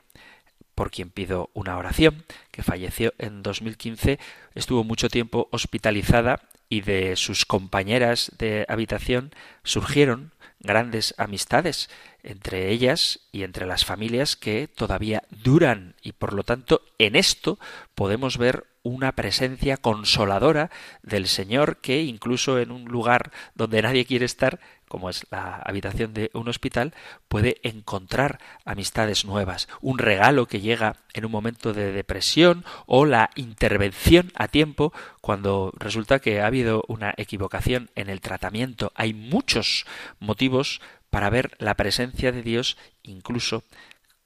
[0.75, 4.17] por quien pido una oración, que falleció en 2015,
[4.55, 9.31] estuvo mucho tiempo hospitalizada y de sus compañeras de habitación
[9.63, 11.89] surgieron grandes amistades
[12.23, 17.59] entre ellas y entre las familias que todavía duran y por lo tanto en esto
[17.95, 20.69] podemos ver una presencia consoladora
[21.01, 24.59] del Señor que incluso en un lugar donde nadie quiere estar
[24.93, 26.93] como es la habitación de un hospital,
[27.27, 33.31] puede encontrar amistades nuevas, un regalo que llega en un momento de depresión o la
[33.33, 38.91] intervención a tiempo cuando resulta que ha habido una equivocación en el tratamiento.
[38.93, 39.87] Hay muchos
[40.19, 43.63] motivos para ver la presencia de Dios incluso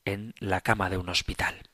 [0.04, 1.67] en la cama de un hospital.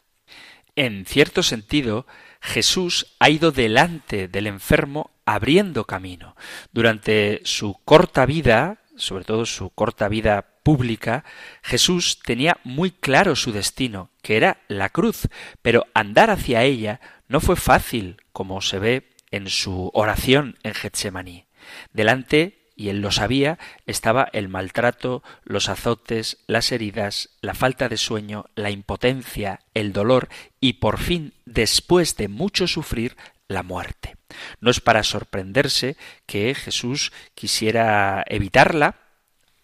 [0.76, 2.08] En cierto sentido,
[2.42, 6.36] Jesús ha ido delante del enfermo abriendo camino.
[6.72, 11.26] Durante su corta vida, sobre todo su corta vida pública,
[11.62, 15.28] Jesús tenía muy claro su destino, que era la cruz,
[15.62, 21.46] pero andar hacia ella no fue fácil, como se ve en su oración en Getsemaní.
[21.92, 27.98] Delante y él lo sabía, estaba el maltrato, los azotes, las heridas, la falta de
[27.98, 33.16] sueño, la impotencia, el dolor y por fin, después de mucho sufrir,
[33.48, 34.16] la muerte.
[34.60, 39.03] No es para sorprenderse que Jesús quisiera evitarla,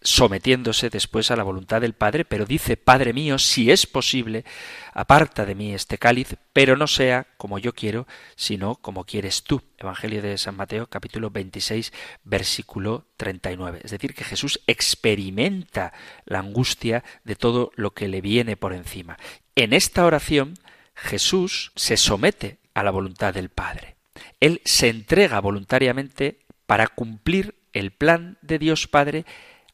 [0.01, 4.45] sometiéndose después a la voluntad del Padre, pero dice, Padre mío, si es posible,
[4.93, 9.61] aparta de mí este cáliz, pero no sea como yo quiero, sino como quieres tú.
[9.77, 11.91] Evangelio de San Mateo, capítulo 26,
[12.23, 13.81] versículo 39.
[13.83, 15.93] Es decir, que Jesús experimenta
[16.25, 19.17] la angustia de todo lo que le viene por encima.
[19.55, 20.53] En esta oración,
[20.95, 23.95] Jesús se somete a la voluntad del Padre.
[24.39, 29.25] Él se entrega voluntariamente para cumplir el plan de Dios Padre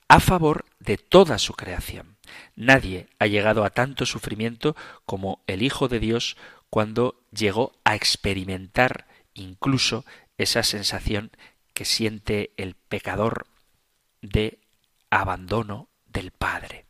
[0.08, 2.18] a favor de toda su creación.
[2.56, 6.38] Nadie ha llegado a tanto sufrimiento como el Hijo de Dios
[6.70, 10.06] cuando llegó a experimentar incluso
[10.38, 11.32] esa sensación
[11.74, 13.48] que siente el pecador
[14.22, 14.60] de
[15.10, 16.86] abandono del Padre.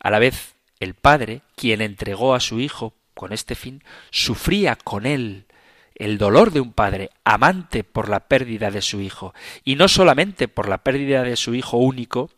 [0.00, 5.06] A la vez, el Padre, quien entregó a su Hijo con este fin, sufría con
[5.06, 5.46] él
[5.94, 10.48] el dolor de un padre amante por la pérdida de su hijo, y no solamente
[10.48, 12.30] por la pérdida de su hijo único,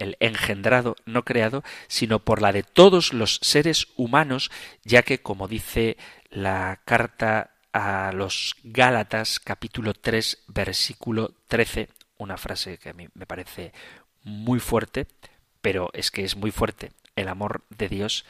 [0.00, 4.50] el engendrado, no creado, sino por la de todos los seres humanos,
[4.82, 5.96] ya que, como dice
[6.30, 13.26] la carta a los Gálatas, capítulo 3, versículo 13, una frase que a mí me
[13.26, 13.72] parece
[14.24, 15.06] muy fuerte,
[15.60, 18.24] pero es que es muy fuerte el amor de Dios,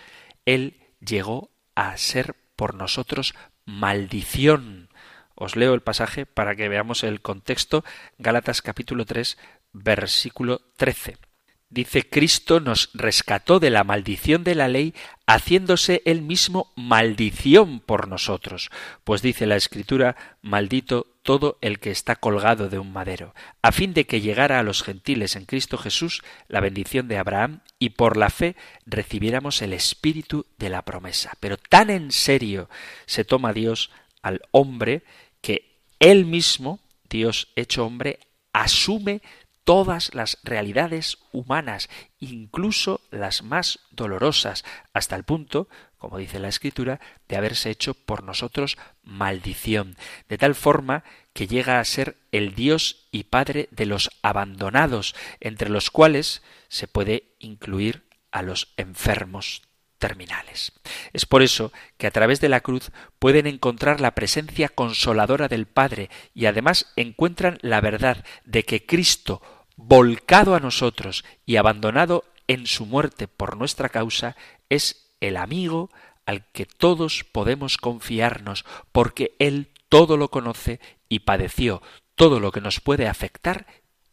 [0.44, 4.88] Él llegó a ser por nosotros maldición.
[5.34, 7.84] Os leo el pasaje para que veamos el contexto.
[8.18, 9.38] Gálatas capítulo 3,
[9.72, 11.29] versículo 13.
[11.70, 14.92] Dice, Cristo nos rescató de la maldición de la ley,
[15.26, 18.70] haciéndose él mismo maldición por nosotros.
[19.04, 23.94] Pues dice la Escritura, maldito todo el que está colgado de un madero, a fin
[23.94, 28.16] de que llegara a los gentiles en Cristo Jesús la bendición de Abraham y por
[28.16, 31.34] la fe recibiéramos el espíritu de la promesa.
[31.38, 32.68] Pero tan en serio
[33.06, 33.90] se toma Dios
[34.22, 35.04] al hombre
[35.40, 38.18] que él mismo, Dios hecho hombre,
[38.52, 39.22] asume
[39.64, 45.68] todas las realidades humanas, incluso las más dolorosas, hasta el punto,
[45.98, 49.96] como dice la Escritura, de haberse hecho por nosotros maldición,
[50.28, 55.70] de tal forma que llega a ser el Dios y Padre de los abandonados, entre
[55.70, 59.62] los cuales se puede incluir a los enfermos
[60.00, 60.72] terminales.
[61.12, 65.66] Es por eso que a través de la cruz pueden encontrar la presencia consoladora del
[65.66, 69.40] Padre y además encuentran la verdad de que Cristo
[69.76, 74.36] volcado a nosotros y abandonado en su muerte por nuestra causa,
[74.68, 75.90] es el amigo
[76.26, 81.82] al que todos podemos confiarnos, porque Él todo lo conoce y padeció
[82.14, 83.66] todo lo que nos puede afectar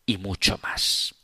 [0.06, 1.16] y mucho más.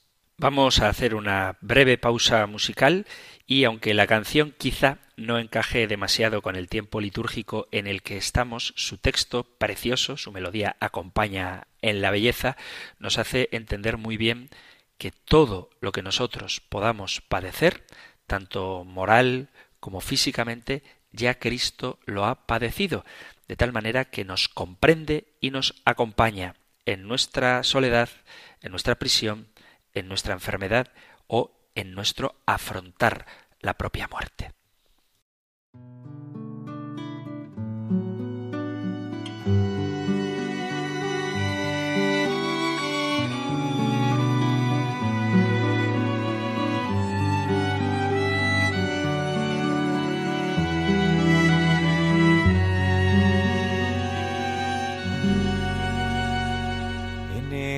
[0.44, 3.08] Vamos a hacer una breve pausa musical
[3.48, 8.18] y aunque la canción quizá no encaje demasiado con el tiempo litúrgico en el que
[8.18, 12.58] estamos, su texto precioso, su melodía acompaña en la belleza,
[13.00, 14.50] nos hace entender muy bien
[14.98, 17.86] que todo lo que nosotros podamos padecer,
[18.28, 19.48] tanto moral
[19.80, 23.06] como físicamente, ya Cristo lo ha padecido,
[23.48, 28.10] de tal manera que nos comprende y nos acompaña en nuestra soledad,
[28.62, 29.48] en nuestra prisión,
[29.94, 30.92] en nuestra enfermedad
[31.28, 33.26] o en nuestro afrontar
[33.60, 34.52] la propia muerte.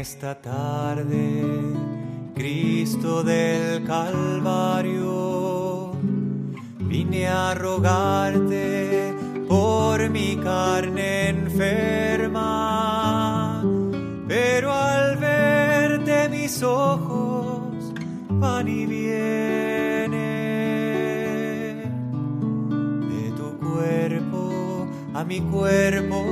[0.05, 1.64] Esta tarde
[2.45, 5.13] Cristo del Calvario,
[6.77, 9.15] vine a rogarte
[9.47, 12.43] por mi carne enferma,
[14.27, 17.91] pero al verte mis ojos
[18.29, 20.21] van y vienen.
[23.09, 26.23] De tu cuerpo a mi cuerpo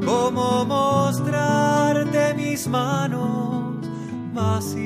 [0.06, 3.86] como mostrarte mis manos
[4.32, 4.80] vacías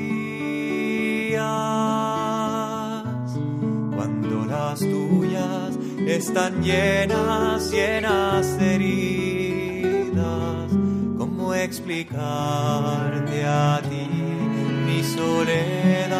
[3.95, 10.71] cuando las tuyas están llenas, llenas de heridas.
[11.17, 14.24] ¿Cómo explicarte a ti
[15.15, 16.15] soledad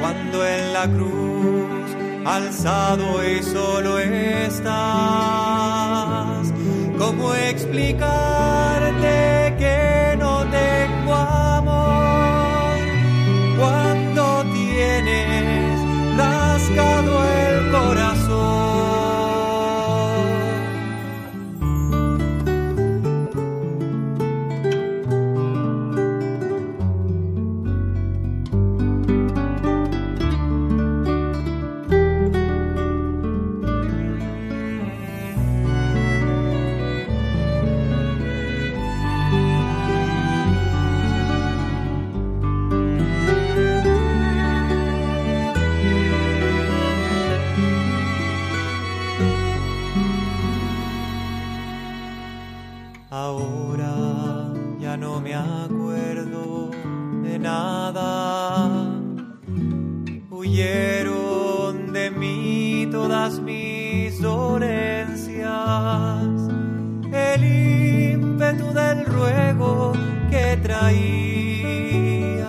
[0.00, 4.64] cuando en la cruz alzado y solo estás?
[6.98, 8.33] ¿Cómo explicarte
[70.84, 72.48] traía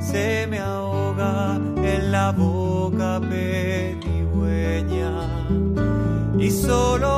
[0.00, 5.12] se me ahoga en la boca pedigüeña
[6.38, 7.17] y solo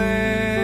[0.00, 0.59] away.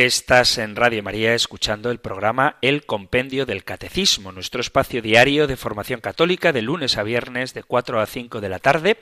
[0.00, 5.58] Estás en Radio María escuchando el programa El Compendio del Catecismo, nuestro espacio diario de
[5.58, 8.96] formación católica de lunes a viernes de 4 a 5 de la tarde,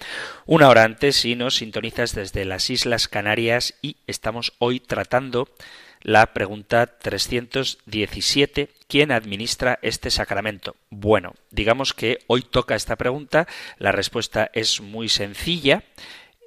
[0.45, 5.49] una hora antes si nos sintonizas desde las Islas Canarias y estamos hoy tratando
[6.03, 10.75] la pregunta 317, ¿quién administra este sacramento?
[10.91, 13.47] Bueno, digamos que hoy toca esta pregunta,
[13.79, 15.85] la respuesta es muy sencilla,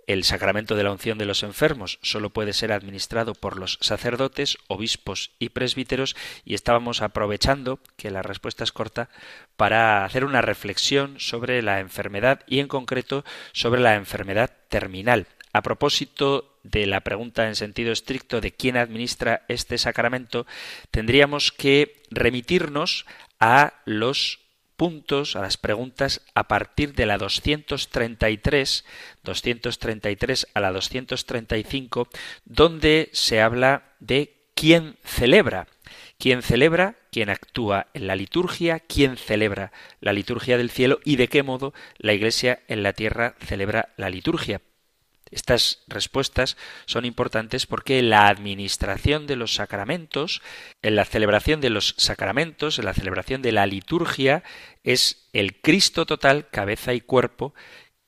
[0.07, 4.57] el sacramento de la unción de los enfermos solo puede ser administrado por los sacerdotes,
[4.67, 9.09] obispos y presbíteros y estábamos aprovechando que la respuesta es corta
[9.55, 13.23] para hacer una reflexión sobre la enfermedad y en concreto
[13.53, 15.27] sobre la enfermedad terminal.
[15.53, 20.45] A propósito de la pregunta en sentido estricto de quién administra este sacramento,
[20.91, 23.05] tendríamos que remitirnos
[23.39, 24.40] a los
[24.81, 28.83] puntos, a las preguntas a partir de la 233,
[29.23, 32.07] 233 a la 235,
[32.45, 35.67] donde se habla de quién celebra.
[36.17, 36.95] ¿Quién celebra?
[37.11, 38.79] ¿Quién actúa en la liturgia?
[38.79, 40.99] ¿Quién celebra la liturgia del cielo?
[41.05, 44.61] ¿Y de qué modo la Iglesia en la tierra celebra la liturgia?
[45.31, 50.41] Estas respuestas son importantes porque la administración de los sacramentos,
[50.81, 54.43] en la celebración de los sacramentos, en la celebración de la liturgia,
[54.83, 57.53] es el Cristo total, cabeza y cuerpo,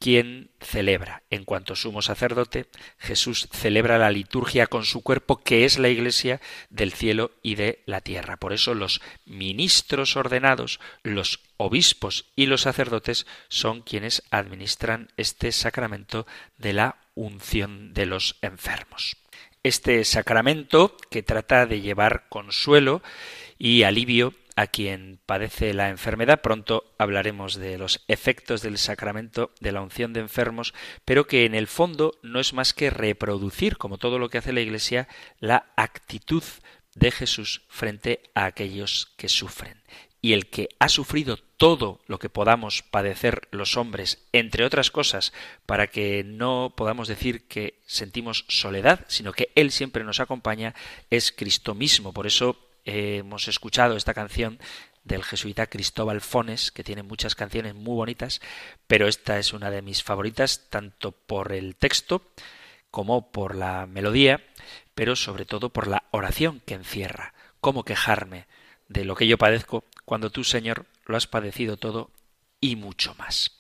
[0.04, 1.24] quien celebra.
[1.30, 2.66] En cuanto sumo sacerdote,
[2.98, 7.84] Jesús celebra la liturgia con su cuerpo, que es la Iglesia del cielo y de
[7.86, 8.36] la tierra.
[8.36, 16.28] Por eso los ministros ordenados, los obispos y los sacerdotes son quienes administran este sacramento
[16.58, 19.18] de la unción de los enfermos.
[19.64, 23.02] Este sacramento, que trata de llevar consuelo
[23.58, 26.42] y alivio a quien padece la enfermedad.
[26.42, 30.74] Pronto hablaremos de los efectos del sacramento de la unción de enfermos,
[31.06, 34.54] pero que en el fondo no es más que reproducir, como todo lo que hace
[34.54, 35.08] la Iglesia,
[35.40, 36.44] la actitud
[36.96, 39.82] de Jesús frente a aquellos que sufren.
[40.24, 45.34] Y el que ha sufrido todo lo que podamos padecer los hombres, entre otras cosas,
[45.66, 50.76] para que no podamos decir que sentimos soledad, sino que Él siempre nos acompaña,
[51.10, 52.14] es Cristo mismo.
[52.14, 54.60] Por eso eh, hemos escuchado esta canción
[55.04, 58.40] del jesuita Cristóbal Fones, que tiene muchas canciones muy bonitas,
[58.88, 62.32] pero esta es una de mis favoritas, tanto por el texto
[62.92, 64.42] como por la melodía,
[64.96, 67.34] pero sobre todo por la oración que encierra.
[67.60, 68.48] ¿Cómo quejarme
[68.88, 72.12] de lo que yo padezco cuando tú, Señor, lo has padecido todo
[72.60, 73.58] y mucho más?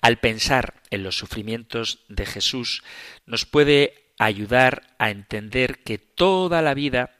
[0.00, 2.82] Al pensar en los sufrimientos de Jesús,
[3.26, 7.16] nos puede ayudar a entender que toda la vida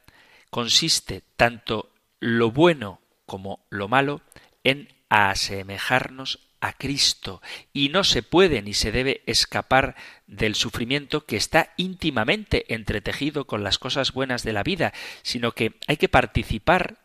[0.51, 4.21] consiste tanto lo bueno como lo malo
[4.63, 7.43] en asemejarnos a Cristo
[7.73, 9.97] y no se puede ni se debe escapar
[10.27, 15.75] del sufrimiento que está íntimamente entretejido con las cosas buenas de la vida, sino que
[15.87, 16.99] hay que participar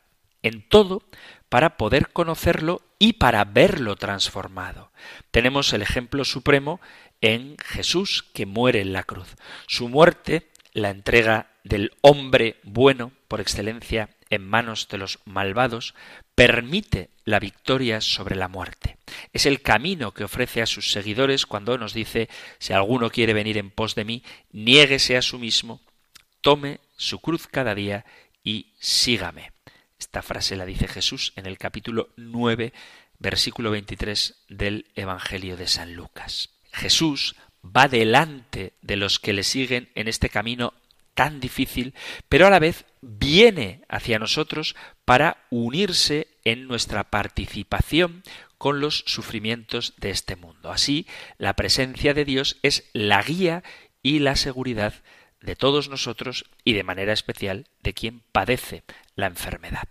[0.43, 1.03] en todo
[1.49, 4.91] para poder conocerlo y para verlo transformado.
[5.31, 6.79] Tenemos el ejemplo supremo
[7.21, 9.35] en Jesús que muere en la cruz.
[9.67, 15.95] Su muerte, la entrega del hombre bueno por excelencia en manos de los malvados,
[16.35, 18.97] permite la victoria sobre la muerte.
[19.33, 22.29] Es el camino que ofrece a sus seguidores cuando nos dice,
[22.59, 25.81] si alguno quiere venir en pos de mí, niéguese a sí mismo,
[26.41, 28.05] tome su cruz cada día
[28.43, 29.51] y sígame.
[29.99, 32.71] Esta frase la dice Jesús en el capítulo 9,
[33.19, 36.51] versículo 23 del Evangelio de San Lucas.
[36.71, 40.73] Jesús va delante de los que le siguen en este camino
[41.15, 41.93] tan difícil,
[42.29, 48.23] pero a la vez viene hacia nosotros para unirse en nuestra participación
[48.57, 50.71] con los sufrimientos de este mundo.
[50.71, 53.63] Así, la presencia de Dios es la guía
[54.01, 54.93] y la seguridad
[55.41, 58.83] de todos nosotros y de manera especial de quien padece
[59.15, 59.87] la enfermedad.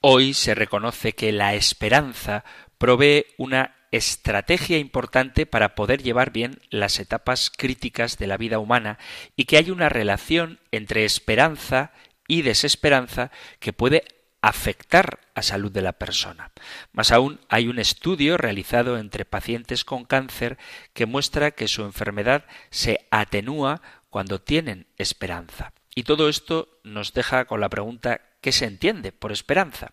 [0.00, 2.44] Hoy se reconoce que la esperanza
[2.78, 8.98] provee una estrategia importante para poder llevar bien las etapas críticas de la vida humana
[9.36, 11.92] y que hay una relación entre esperanza
[12.26, 13.30] y desesperanza
[13.60, 14.04] que puede
[14.40, 16.52] afectar a salud de la persona.
[16.92, 20.58] Más aún, hay un estudio realizado entre pacientes con cáncer
[20.92, 25.72] que muestra que su enfermedad se atenúa cuando tienen esperanza.
[25.94, 29.92] Y todo esto nos deja con la pregunta ¿Qué se entiende por esperanza?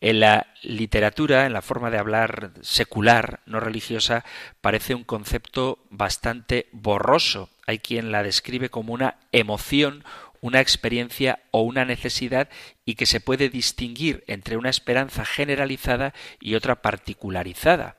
[0.00, 4.24] En la literatura, en la forma de hablar secular, no religiosa,
[4.62, 7.50] parece un concepto bastante borroso.
[7.66, 10.04] Hay quien la describe como una emoción,
[10.40, 12.48] una experiencia o una necesidad
[12.84, 17.96] y que se puede distinguir entre una esperanza generalizada y otra particularizada.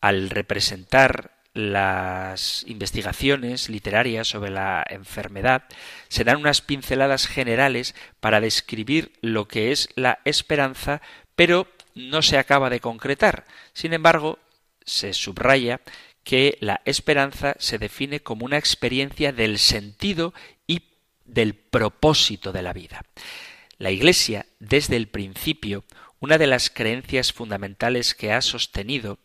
[0.00, 5.64] Al representar las investigaciones literarias sobre la enfermedad
[6.08, 11.02] se dan unas pinceladas generales para describir lo que es la esperanza,
[11.36, 13.44] pero no se acaba de concretar.
[13.74, 14.38] Sin embargo,
[14.84, 15.80] se subraya
[16.24, 20.32] que la esperanza se define como una experiencia del sentido
[20.66, 20.82] y
[21.24, 23.02] del propósito de la vida.
[23.82, 25.82] La Iglesia, desde el principio,
[26.20, 29.18] una de las creencias fundamentales que ha sostenido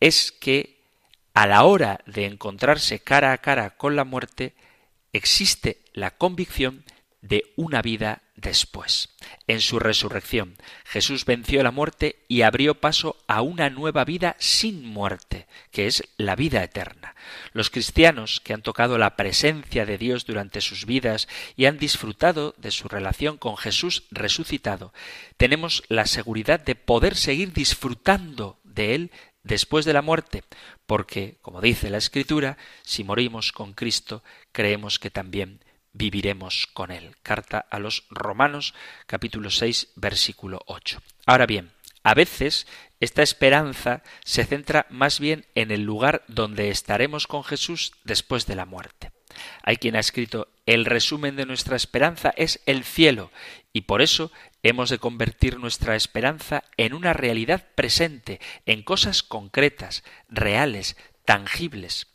[0.00, 0.80] es que
[1.32, 4.56] a la hora de encontrarse cara a cara con la muerte,
[5.12, 6.82] existe la convicción
[7.22, 9.08] de una vida después.
[9.48, 14.84] En su resurrección, Jesús venció la muerte y abrió paso a una nueva vida sin
[14.84, 17.16] muerte, que es la vida eterna.
[17.52, 21.26] Los cristianos que han tocado la presencia de Dios durante sus vidas
[21.56, 24.92] y han disfrutado de su relación con Jesús resucitado,
[25.36, 29.10] tenemos la seguridad de poder seguir disfrutando de Él
[29.42, 30.44] después de la muerte,
[30.86, 34.22] porque, como dice la Escritura, si morimos con Cristo,
[34.52, 35.60] creemos que también
[35.94, 37.16] viviremos con Él.
[37.22, 38.74] Carta a los Romanos,
[39.06, 41.00] capítulo 6, versículo 8.
[41.24, 41.72] Ahora bien,
[42.02, 42.66] a veces
[43.00, 48.56] esta esperanza se centra más bien en el lugar donde estaremos con Jesús después de
[48.56, 49.12] la muerte.
[49.62, 53.30] Hay quien ha escrito el resumen de nuestra esperanza es el cielo
[53.72, 54.32] y por eso
[54.62, 62.06] hemos de convertir nuestra esperanza en una realidad presente, en cosas concretas, reales, tangibles.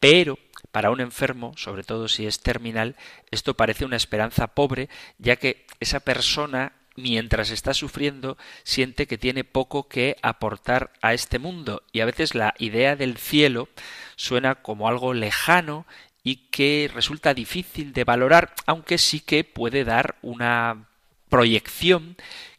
[0.00, 0.38] Pero
[0.70, 2.96] para un enfermo, sobre todo si es terminal,
[3.30, 4.88] esto parece una esperanza pobre,
[5.18, 11.38] ya que esa persona mientras está sufriendo siente que tiene poco que aportar a este
[11.38, 11.82] mundo.
[11.92, 13.68] Y a veces la idea del cielo
[14.16, 15.86] suena como algo lejano
[16.22, 20.88] y que resulta difícil de valorar, aunque sí que puede dar una
[21.28, 22.16] proyección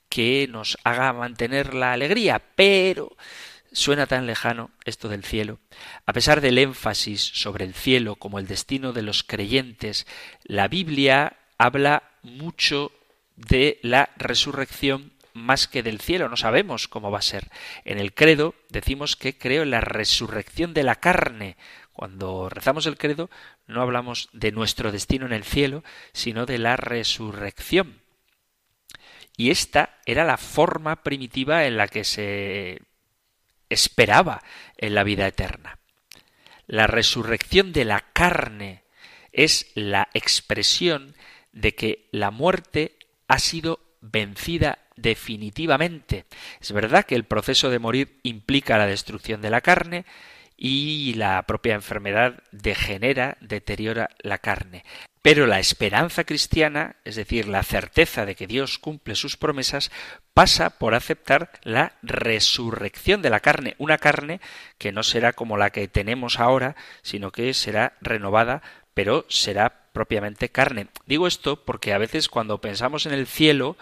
[0.09, 3.15] que nos haga mantener la alegría, pero
[3.73, 5.59] suena tan lejano esto del cielo.
[6.05, 10.07] A pesar del énfasis sobre el cielo como el destino de los creyentes,
[10.43, 12.91] la Biblia habla mucho
[13.35, 17.49] de la resurrección más que del cielo, no sabemos cómo va a ser.
[17.85, 21.57] En el credo decimos que creo en la resurrección de la carne.
[21.91, 23.29] Cuando rezamos el credo
[23.65, 28.01] no hablamos de nuestro destino en el cielo, sino de la resurrección.
[29.35, 32.81] Y esta era la forma primitiva en la que se
[33.73, 34.41] esperaba
[34.77, 35.79] en la vida eterna.
[36.67, 38.83] La resurrección de la carne
[39.31, 41.15] es la expresión
[41.51, 42.97] de que la muerte
[43.27, 46.25] ha sido vencida definitivamente.
[46.61, 50.05] Es verdad que el proceso de morir implica la destrucción de la carne
[50.57, 54.83] y la propia enfermedad degenera, deteriora la carne.
[55.23, 59.89] Pero la esperanza cristiana, es decir, la certeza de que Dios cumple sus promesas,
[60.33, 64.41] pasa por aceptar la resurrección de la carne, una carne
[64.77, 68.61] que no será como la que tenemos ahora, sino que será renovada,
[68.93, 70.87] pero será propiamente carne.
[71.05, 73.77] Digo esto porque a veces cuando pensamos en el cielo,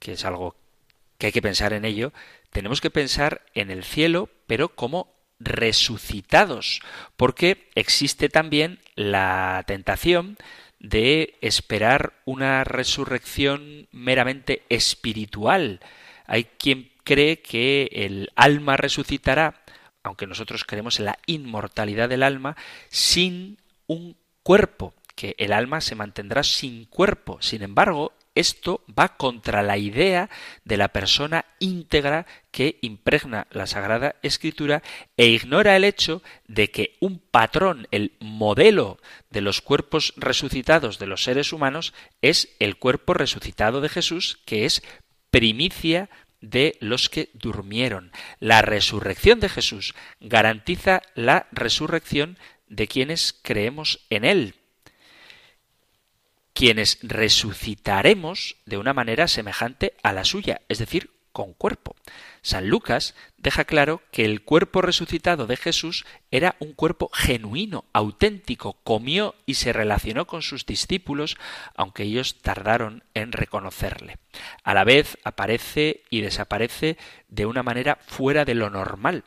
[0.00, 0.56] que es algo
[1.18, 2.12] que hay que pensar en ello,
[2.50, 6.80] tenemos que pensar en el cielo, pero como resucitados,
[7.16, 10.36] porque existe también la tentación
[10.80, 15.80] de esperar una resurrección meramente espiritual.
[16.26, 19.62] Hay quien cree que el alma resucitará,
[20.02, 22.56] aunque nosotros creemos en la inmortalidad del alma,
[22.88, 27.38] sin un cuerpo, que el alma se mantendrá sin cuerpo.
[27.42, 30.28] Sin embargo, esto va contra la idea
[30.64, 34.82] de la persona íntegra que impregna la Sagrada Escritura
[35.16, 38.98] e ignora el hecho de que un patrón, el modelo
[39.30, 44.64] de los cuerpos resucitados de los seres humanos es el cuerpo resucitado de Jesús, que
[44.64, 44.82] es
[45.30, 46.10] primicia
[46.40, 48.12] de los que durmieron.
[48.40, 54.59] La resurrección de Jesús garantiza la resurrección de quienes creemos en Él
[56.52, 61.94] quienes resucitaremos de una manera semejante a la suya, es decir, con cuerpo.
[62.42, 68.74] San Lucas deja claro que el cuerpo resucitado de Jesús era un cuerpo genuino, auténtico,
[68.84, 71.36] comió y se relacionó con sus discípulos,
[71.74, 74.18] aunque ellos tardaron en reconocerle.
[74.64, 76.96] A la vez aparece y desaparece
[77.28, 79.24] de una manera fuera de lo normal.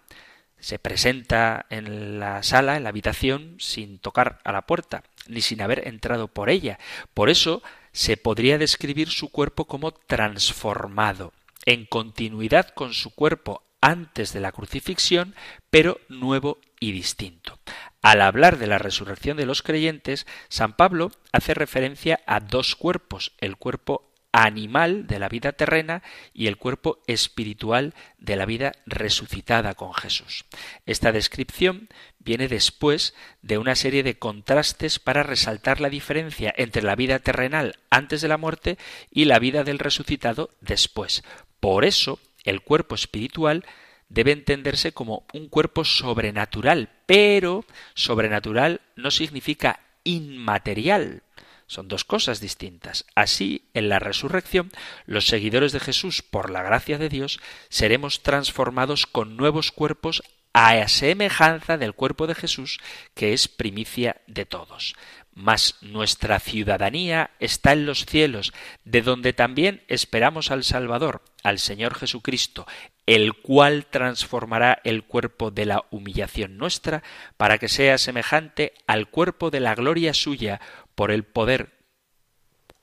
[0.59, 5.61] Se presenta en la sala, en la habitación, sin tocar a la puerta ni sin
[5.61, 6.79] haber entrado por ella.
[7.13, 11.33] Por eso se podría describir su cuerpo como transformado,
[11.65, 15.35] en continuidad con su cuerpo antes de la crucifixión,
[15.69, 17.59] pero nuevo y distinto.
[18.01, 23.33] Al hablar de la resurrección de los creyentes, San Pablo hace referencia a dos cuerpos,
[23.39, 26.03] el cuerpo animal de la vida terrena
[26.33, 30.45] y el cuerpo espiritual de la vida resucitada con Jesús.
[30.85, 31.87] Esta descripción
[32.19, 37.79] viene después de una serie de contrastes para resaltar la diferencia entre la vida terrenal
[37.89, 38.77] antes de la muerte
[39.11, 41.23] y la vida del resucitado después.
[41.59, 43.63] Por eso, el cuerpo espiritual
[44.09, 51.21] debe entenderse como un cuerpo sobrenatural, pero sobrenatural no significa inmaterial.
[51.67, 53.05] Son dos cosas distintas.
[53.15, 54.71] Así, en la resurrección,
[55.05, 57.39] los seguidores de Jesús, por la gracia de Dios,
[57.69, 62.79] seremos transformados con nuevos cuerpos a semejanza del cuerpo de Jesús,
[63.15, 64.95] que es primicia de todos.
[65.33, 68.53] Mas nuestra ciudadanía está en los cielos,
[68.85, 72.67] de donde también esperamos al Salvador, al Señor Jesucristo,
[73.07, 77.01] el cual transformará el cuerpo de la humillación nuestra,
[77.35, 80.61] para que sea semejante al cuerpo de la gloria suya,
[80.95, 81.79] por el poder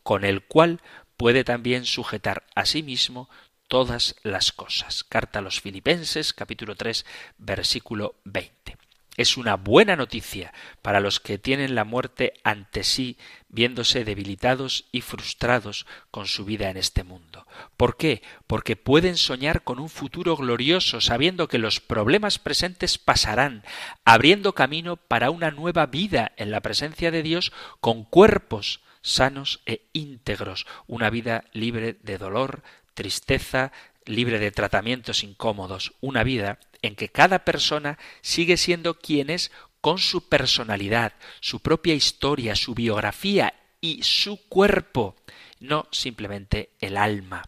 [0.03, 0.81] con el cual
[1.17, 3.29] puede también sujetar a sí mismo
[3.69, 5.05] todas las cosas.
[5.05, 7.07] Carta a los Filipenses, capítulo 3,
[7.39, 8.80] versículo 20.
[9.21, 13.19] Es una buena noticia para los que tienen la muerte ante sí,
[13.51, 17.47] viéndose debilitados y frustrados con su vida en este mundo.
[17.77, 18.23] ¿Por qué?
[18.47, 23.63] Porque pueden soñar con un futuro glorioso, sabiendo que los problemas presentes pasarán,
[24.07, 27.53] abriendo camino para una nueva vida en la presencia de Dios
[27.83, 32.63] con cuerpos sanos e íntegros, una vida libre de dolor,
[32.95, 33.71] tristeza,
[34.07, 39.51] libre de tratamientos incómodos, una vida en que cada persona sigue siendo quien es
[39.81, 45.17] con su personalidad, su propia historia, su biografía y su cuerpo,
[45.59, 47.45] no simplemente el alma.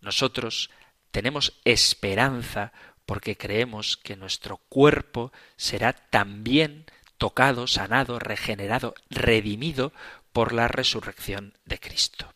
[0.00, 0.70] Nosotros
[1.10, 2.72] tenemos esperanza
[3.06, 6.86] porque creemos que nuestro cuerpo será también
[7.18, 9.92] tocado, sanado, regenerado, redimido
[10.32, 12.32] por la resurrección de Cristo.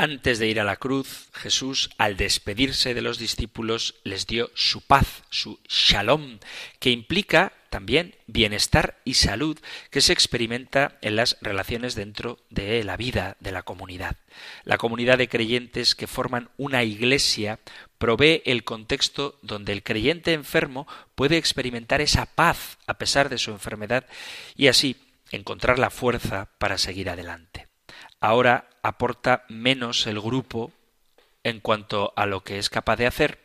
[0.00, 4.80] Antes de ir a la cruz, Jesús, al despedirse de los discípulos, les dio su
[4.80, 6.38] paz, su shalom,
[6.78, 9.58] que implica también bienestar y salud
[9.90, 14.16] que se experimenta en las relaciones dentro de la vida de la comunidad.
[14.62, 17.58] La comunidad de creyentes que forman una iglesia
[17.98, 20.86] provee el contexto donde el creyente enfermo
[21.16, 24.06] puede experimentar esa paz a pesar de su enfermedad
[24.54, 24.94] y así
[25.32, 27.67] encontrar la fuerza para seguir adelante.
[28.20, 30.72] Ahora aporta menos el grupo
[31.44, 33.38] en cuanto a lo que es capaz de hacer,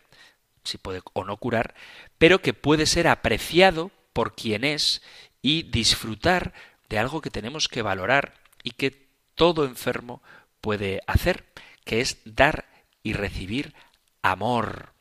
[0.63, 1.75] si puede o no curar,
[2.17, 5.01] pero que puede ser apreciado por quien es
[5.41, 6.53] y disfrutar
[6.89, 10.21] de algo que tenemos que valorar y que todo enfermo
[10.61, 11.45] puede hacer,
[11.83, 12.65] que es dar
[13.03, 13.73] y recibir
[14.21, 14.93] amor.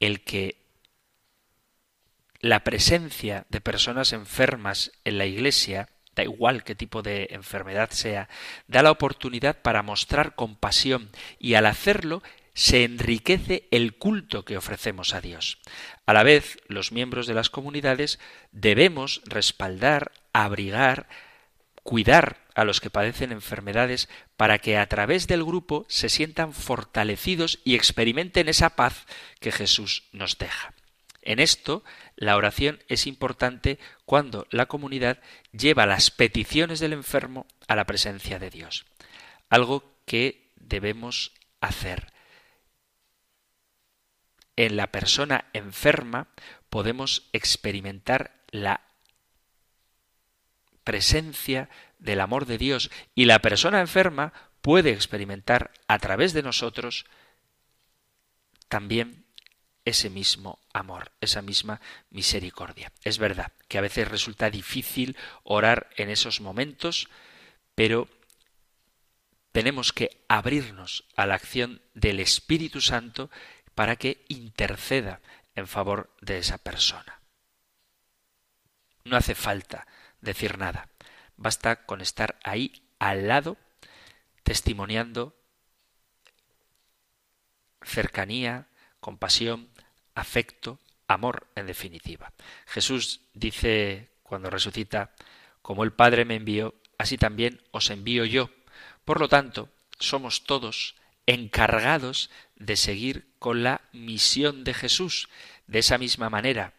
[0.00, 0.56] El que
[2.40, 8.28] la presencia de personas enfermas en la iglesia, da igual qué tipo de enfermedad sea,
[8.66, 12.22] da la oportunidad para mostrar compasión y al hacerlo
[12.54, 15.58] se enriquece el culto que ofrecemos a Dios.
[16.06, 18.20] A la vez, los miembros de las comunidades
[18.52, 21.08] debemos respaldar, abrigar,
[21.82, 27.58] cuidar a los que padecen enfermedades para que a través del grupo se sientan fortalecidos
[27.64, 29.06] y experimenten esa paz
[29.40, 30.72] que Jesús nos deja.
[31.22, 31.82] En esto,
[32.16, 35.18] la oración es importante cuando la comunidad
[35.52, 38.84] lleva las peticiones del enfermo a la presencia de Dios.
[39.48, 42.12] Algo que debemos hacer
[44.56, 46.28] en la persona enferma
[46.70, 48.82] podemos experimentar la
[50.84, 57.06] presencia del amor de Dios y la persona enferma puede experimentar a través de nosotros
[58.68, 59.23] también
[59.84, 61.80] ese mismo amor, esa misma
[62.10, 62.92] misericordia.
[63.02, 67.08] Es verdad que a veces resulta difícil orar en esos momentos,
[67.74, 68.08] pero
[69.52, 73.30] tenemos que abrirnos a la acción del Espíritu Santo
[73.74, 75.20] para que interceda
[75.54, 77.20] en favor de esa persona.
[79.04, 79.86] No hace falta
[80.20, 80.88] decir nada,
[81.36, 83.58] basta con estar ahí al lado,
[84.42, 85.36] testimoniando
[87.82, 88.66] cercanía,
[89.00, 89.68] compasión,
[90.14, 92.32] afecto, amor, en definitiva.
[92.66, 95.12] Jesús dice cuando resucita,
[95.62, 98.50] como el Padre me envió, así también os envío yo.
[99.04, 100.96] Por lo tanto, somos todos
[101.26, 105.28] encargados de seguir con la misión de Jesús.
[105.66, 106.74] De esa misma manera,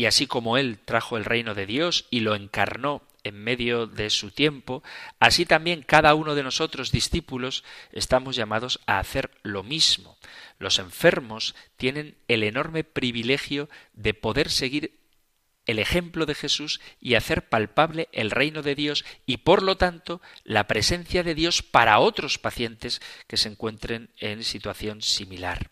[0.00, 4.10] y así como Él trajo el reino de Dios y lo encarnó en medio de
[4.10, 4.82] su tiempo,
[5.18, 10.16] así también cada uno de nosotros, discípulos, estamos llamados a hacer lo mismo.
[10.58, 15.00] Los enfermos tienen el enorme privilegio de poder seguir
[15.66, 20.20] el ejemplo de Jesús y hacer palpable el reino de Dios y por lo tanto
[20.42, 25.70] la presencia de Dios para otros pacientes que se encuentren en situación similar.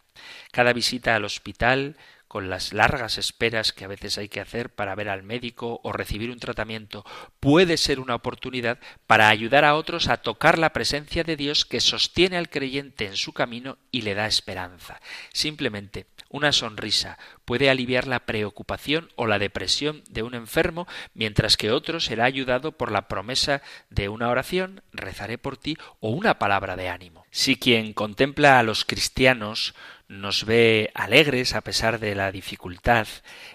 [0.53, 1.97] Cada visita al hospital,
[2.29, 5.93] con las largas esperas que a veces hay que hacer para ver al médico o
[5.93, 7.05] recibir un tratamiento,
[7.41, 11.81] puede ser una oportunidad para ayudar a otros a tocar la presencia de Dios que
[11.81, 15.01] sostiene al creyente en su camino y le da esperanza.
[15.33, 21.71] Simplemente una sonrisa puede aliviar la preocupación o la depresión de un enfermo, mientras que
[21.71, 26.77] otro será ayudado por la promesa de una oración, rezaré por ti, o una palabra
[26.77, 27.25] de ánimo.
[27.31, 29.75] Si quien contempla a los cristianos
[30.09, 33.07] nos ve alegres a pesar de la dificultad,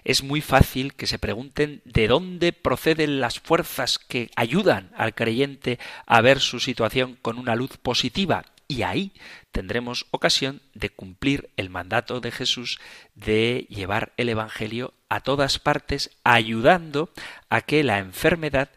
[0.03, 5.79] es muy fácil que se pregunten de dónde proceden las fuerzas que ayudan al creyente
[6.05, 8.45] a ver su situación con una luz positiva.
[8.67, 9.11] Y ahí
[9.51, 12.79] tendremos ocasión de cumplir el mandato de Jesús
[13.13, 17.09] de llevar el Evangelio a todas partes, ayudando
[17.49, 18.69] a que la enfermedad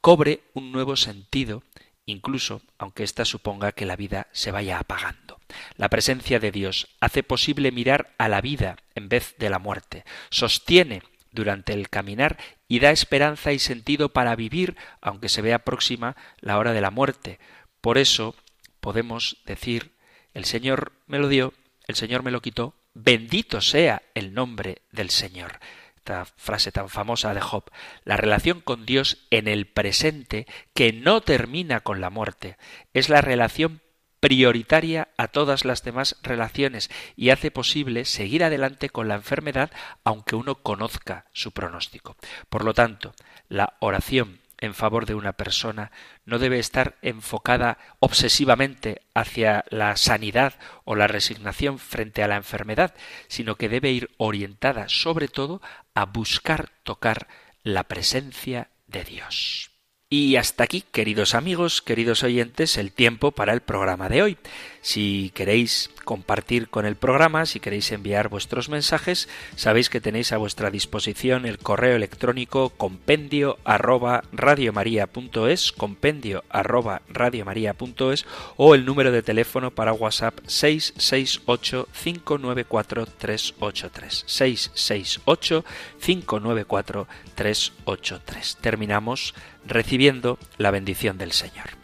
[0.00, 1.62] cobre un nuevo sentido,
[2.06, 5.40] incluso aunque ésta suponga que la vida se vaya apagando.
[5.76, 10.04] La presencia de Dios hace posible mirar a la vida en vez de la muerte,
[10.30, 12.38] sostiene durante el caminar
[12.68, 16.90] y da esperanza y sentido para vivir, aunque se vea próxima la hora de la
[16.90, 17.38] muerte.
[17.80, 18.34] Por eso
[18.80, 19.92] podemos decir,
[20.32, 21.52] el Señor me lo dio,
[21.86, 25.58] el Señor me lo quitó, bendito sea el nombre del Señor.
[26.04, 27.64] Esta frase tan famosa de Job,
[28.04, 32.58] la relación con Dios en el presente que no termina con la muerte,
[32.92, 33.80] es la relación
[34.20, 39.70] prioritaria a todas las demás relaciones y hace posible seguir adelante con la enfermedad
[40.04, 42.18] aunque uno conozca su pronóstico.
[42.50, 43.14] Por lo tanto,
[43.48, 45.90] la oración en favor de una persona
[46.24, 50.54] no debe estar enfocada obsesivamente hacia la sanidad
[50.84, 52.94] o la resignación frente a la enfermedad,
[53.28, 55.62] sino que debe ir orientada sobre todo
[55.94, 57.28] a buscar tocar
[57.62, 59.70] la presencia de Dios.
[60.10, 64.38] Y hasta aquí, queridos amigos, queridos oyentes, el tiempo para el programa de hoy.
[64.84, 70.36] Si queréis compartir con el programa, si queréis enviar vuestros mensajes, sabéis que tenéis a
[70.36, 78.26] vuestra disposición el correo electrónico compendio arroba radiomaria.es, compendio arroba radiomaria.es
[78.58, 85.64] o el número de teléfono para WhatsApp 668 594 383 668
[85.98, 88.58] 594 383.
[88.60, 91.83] Terminamos recibiendo la bendición del Señor.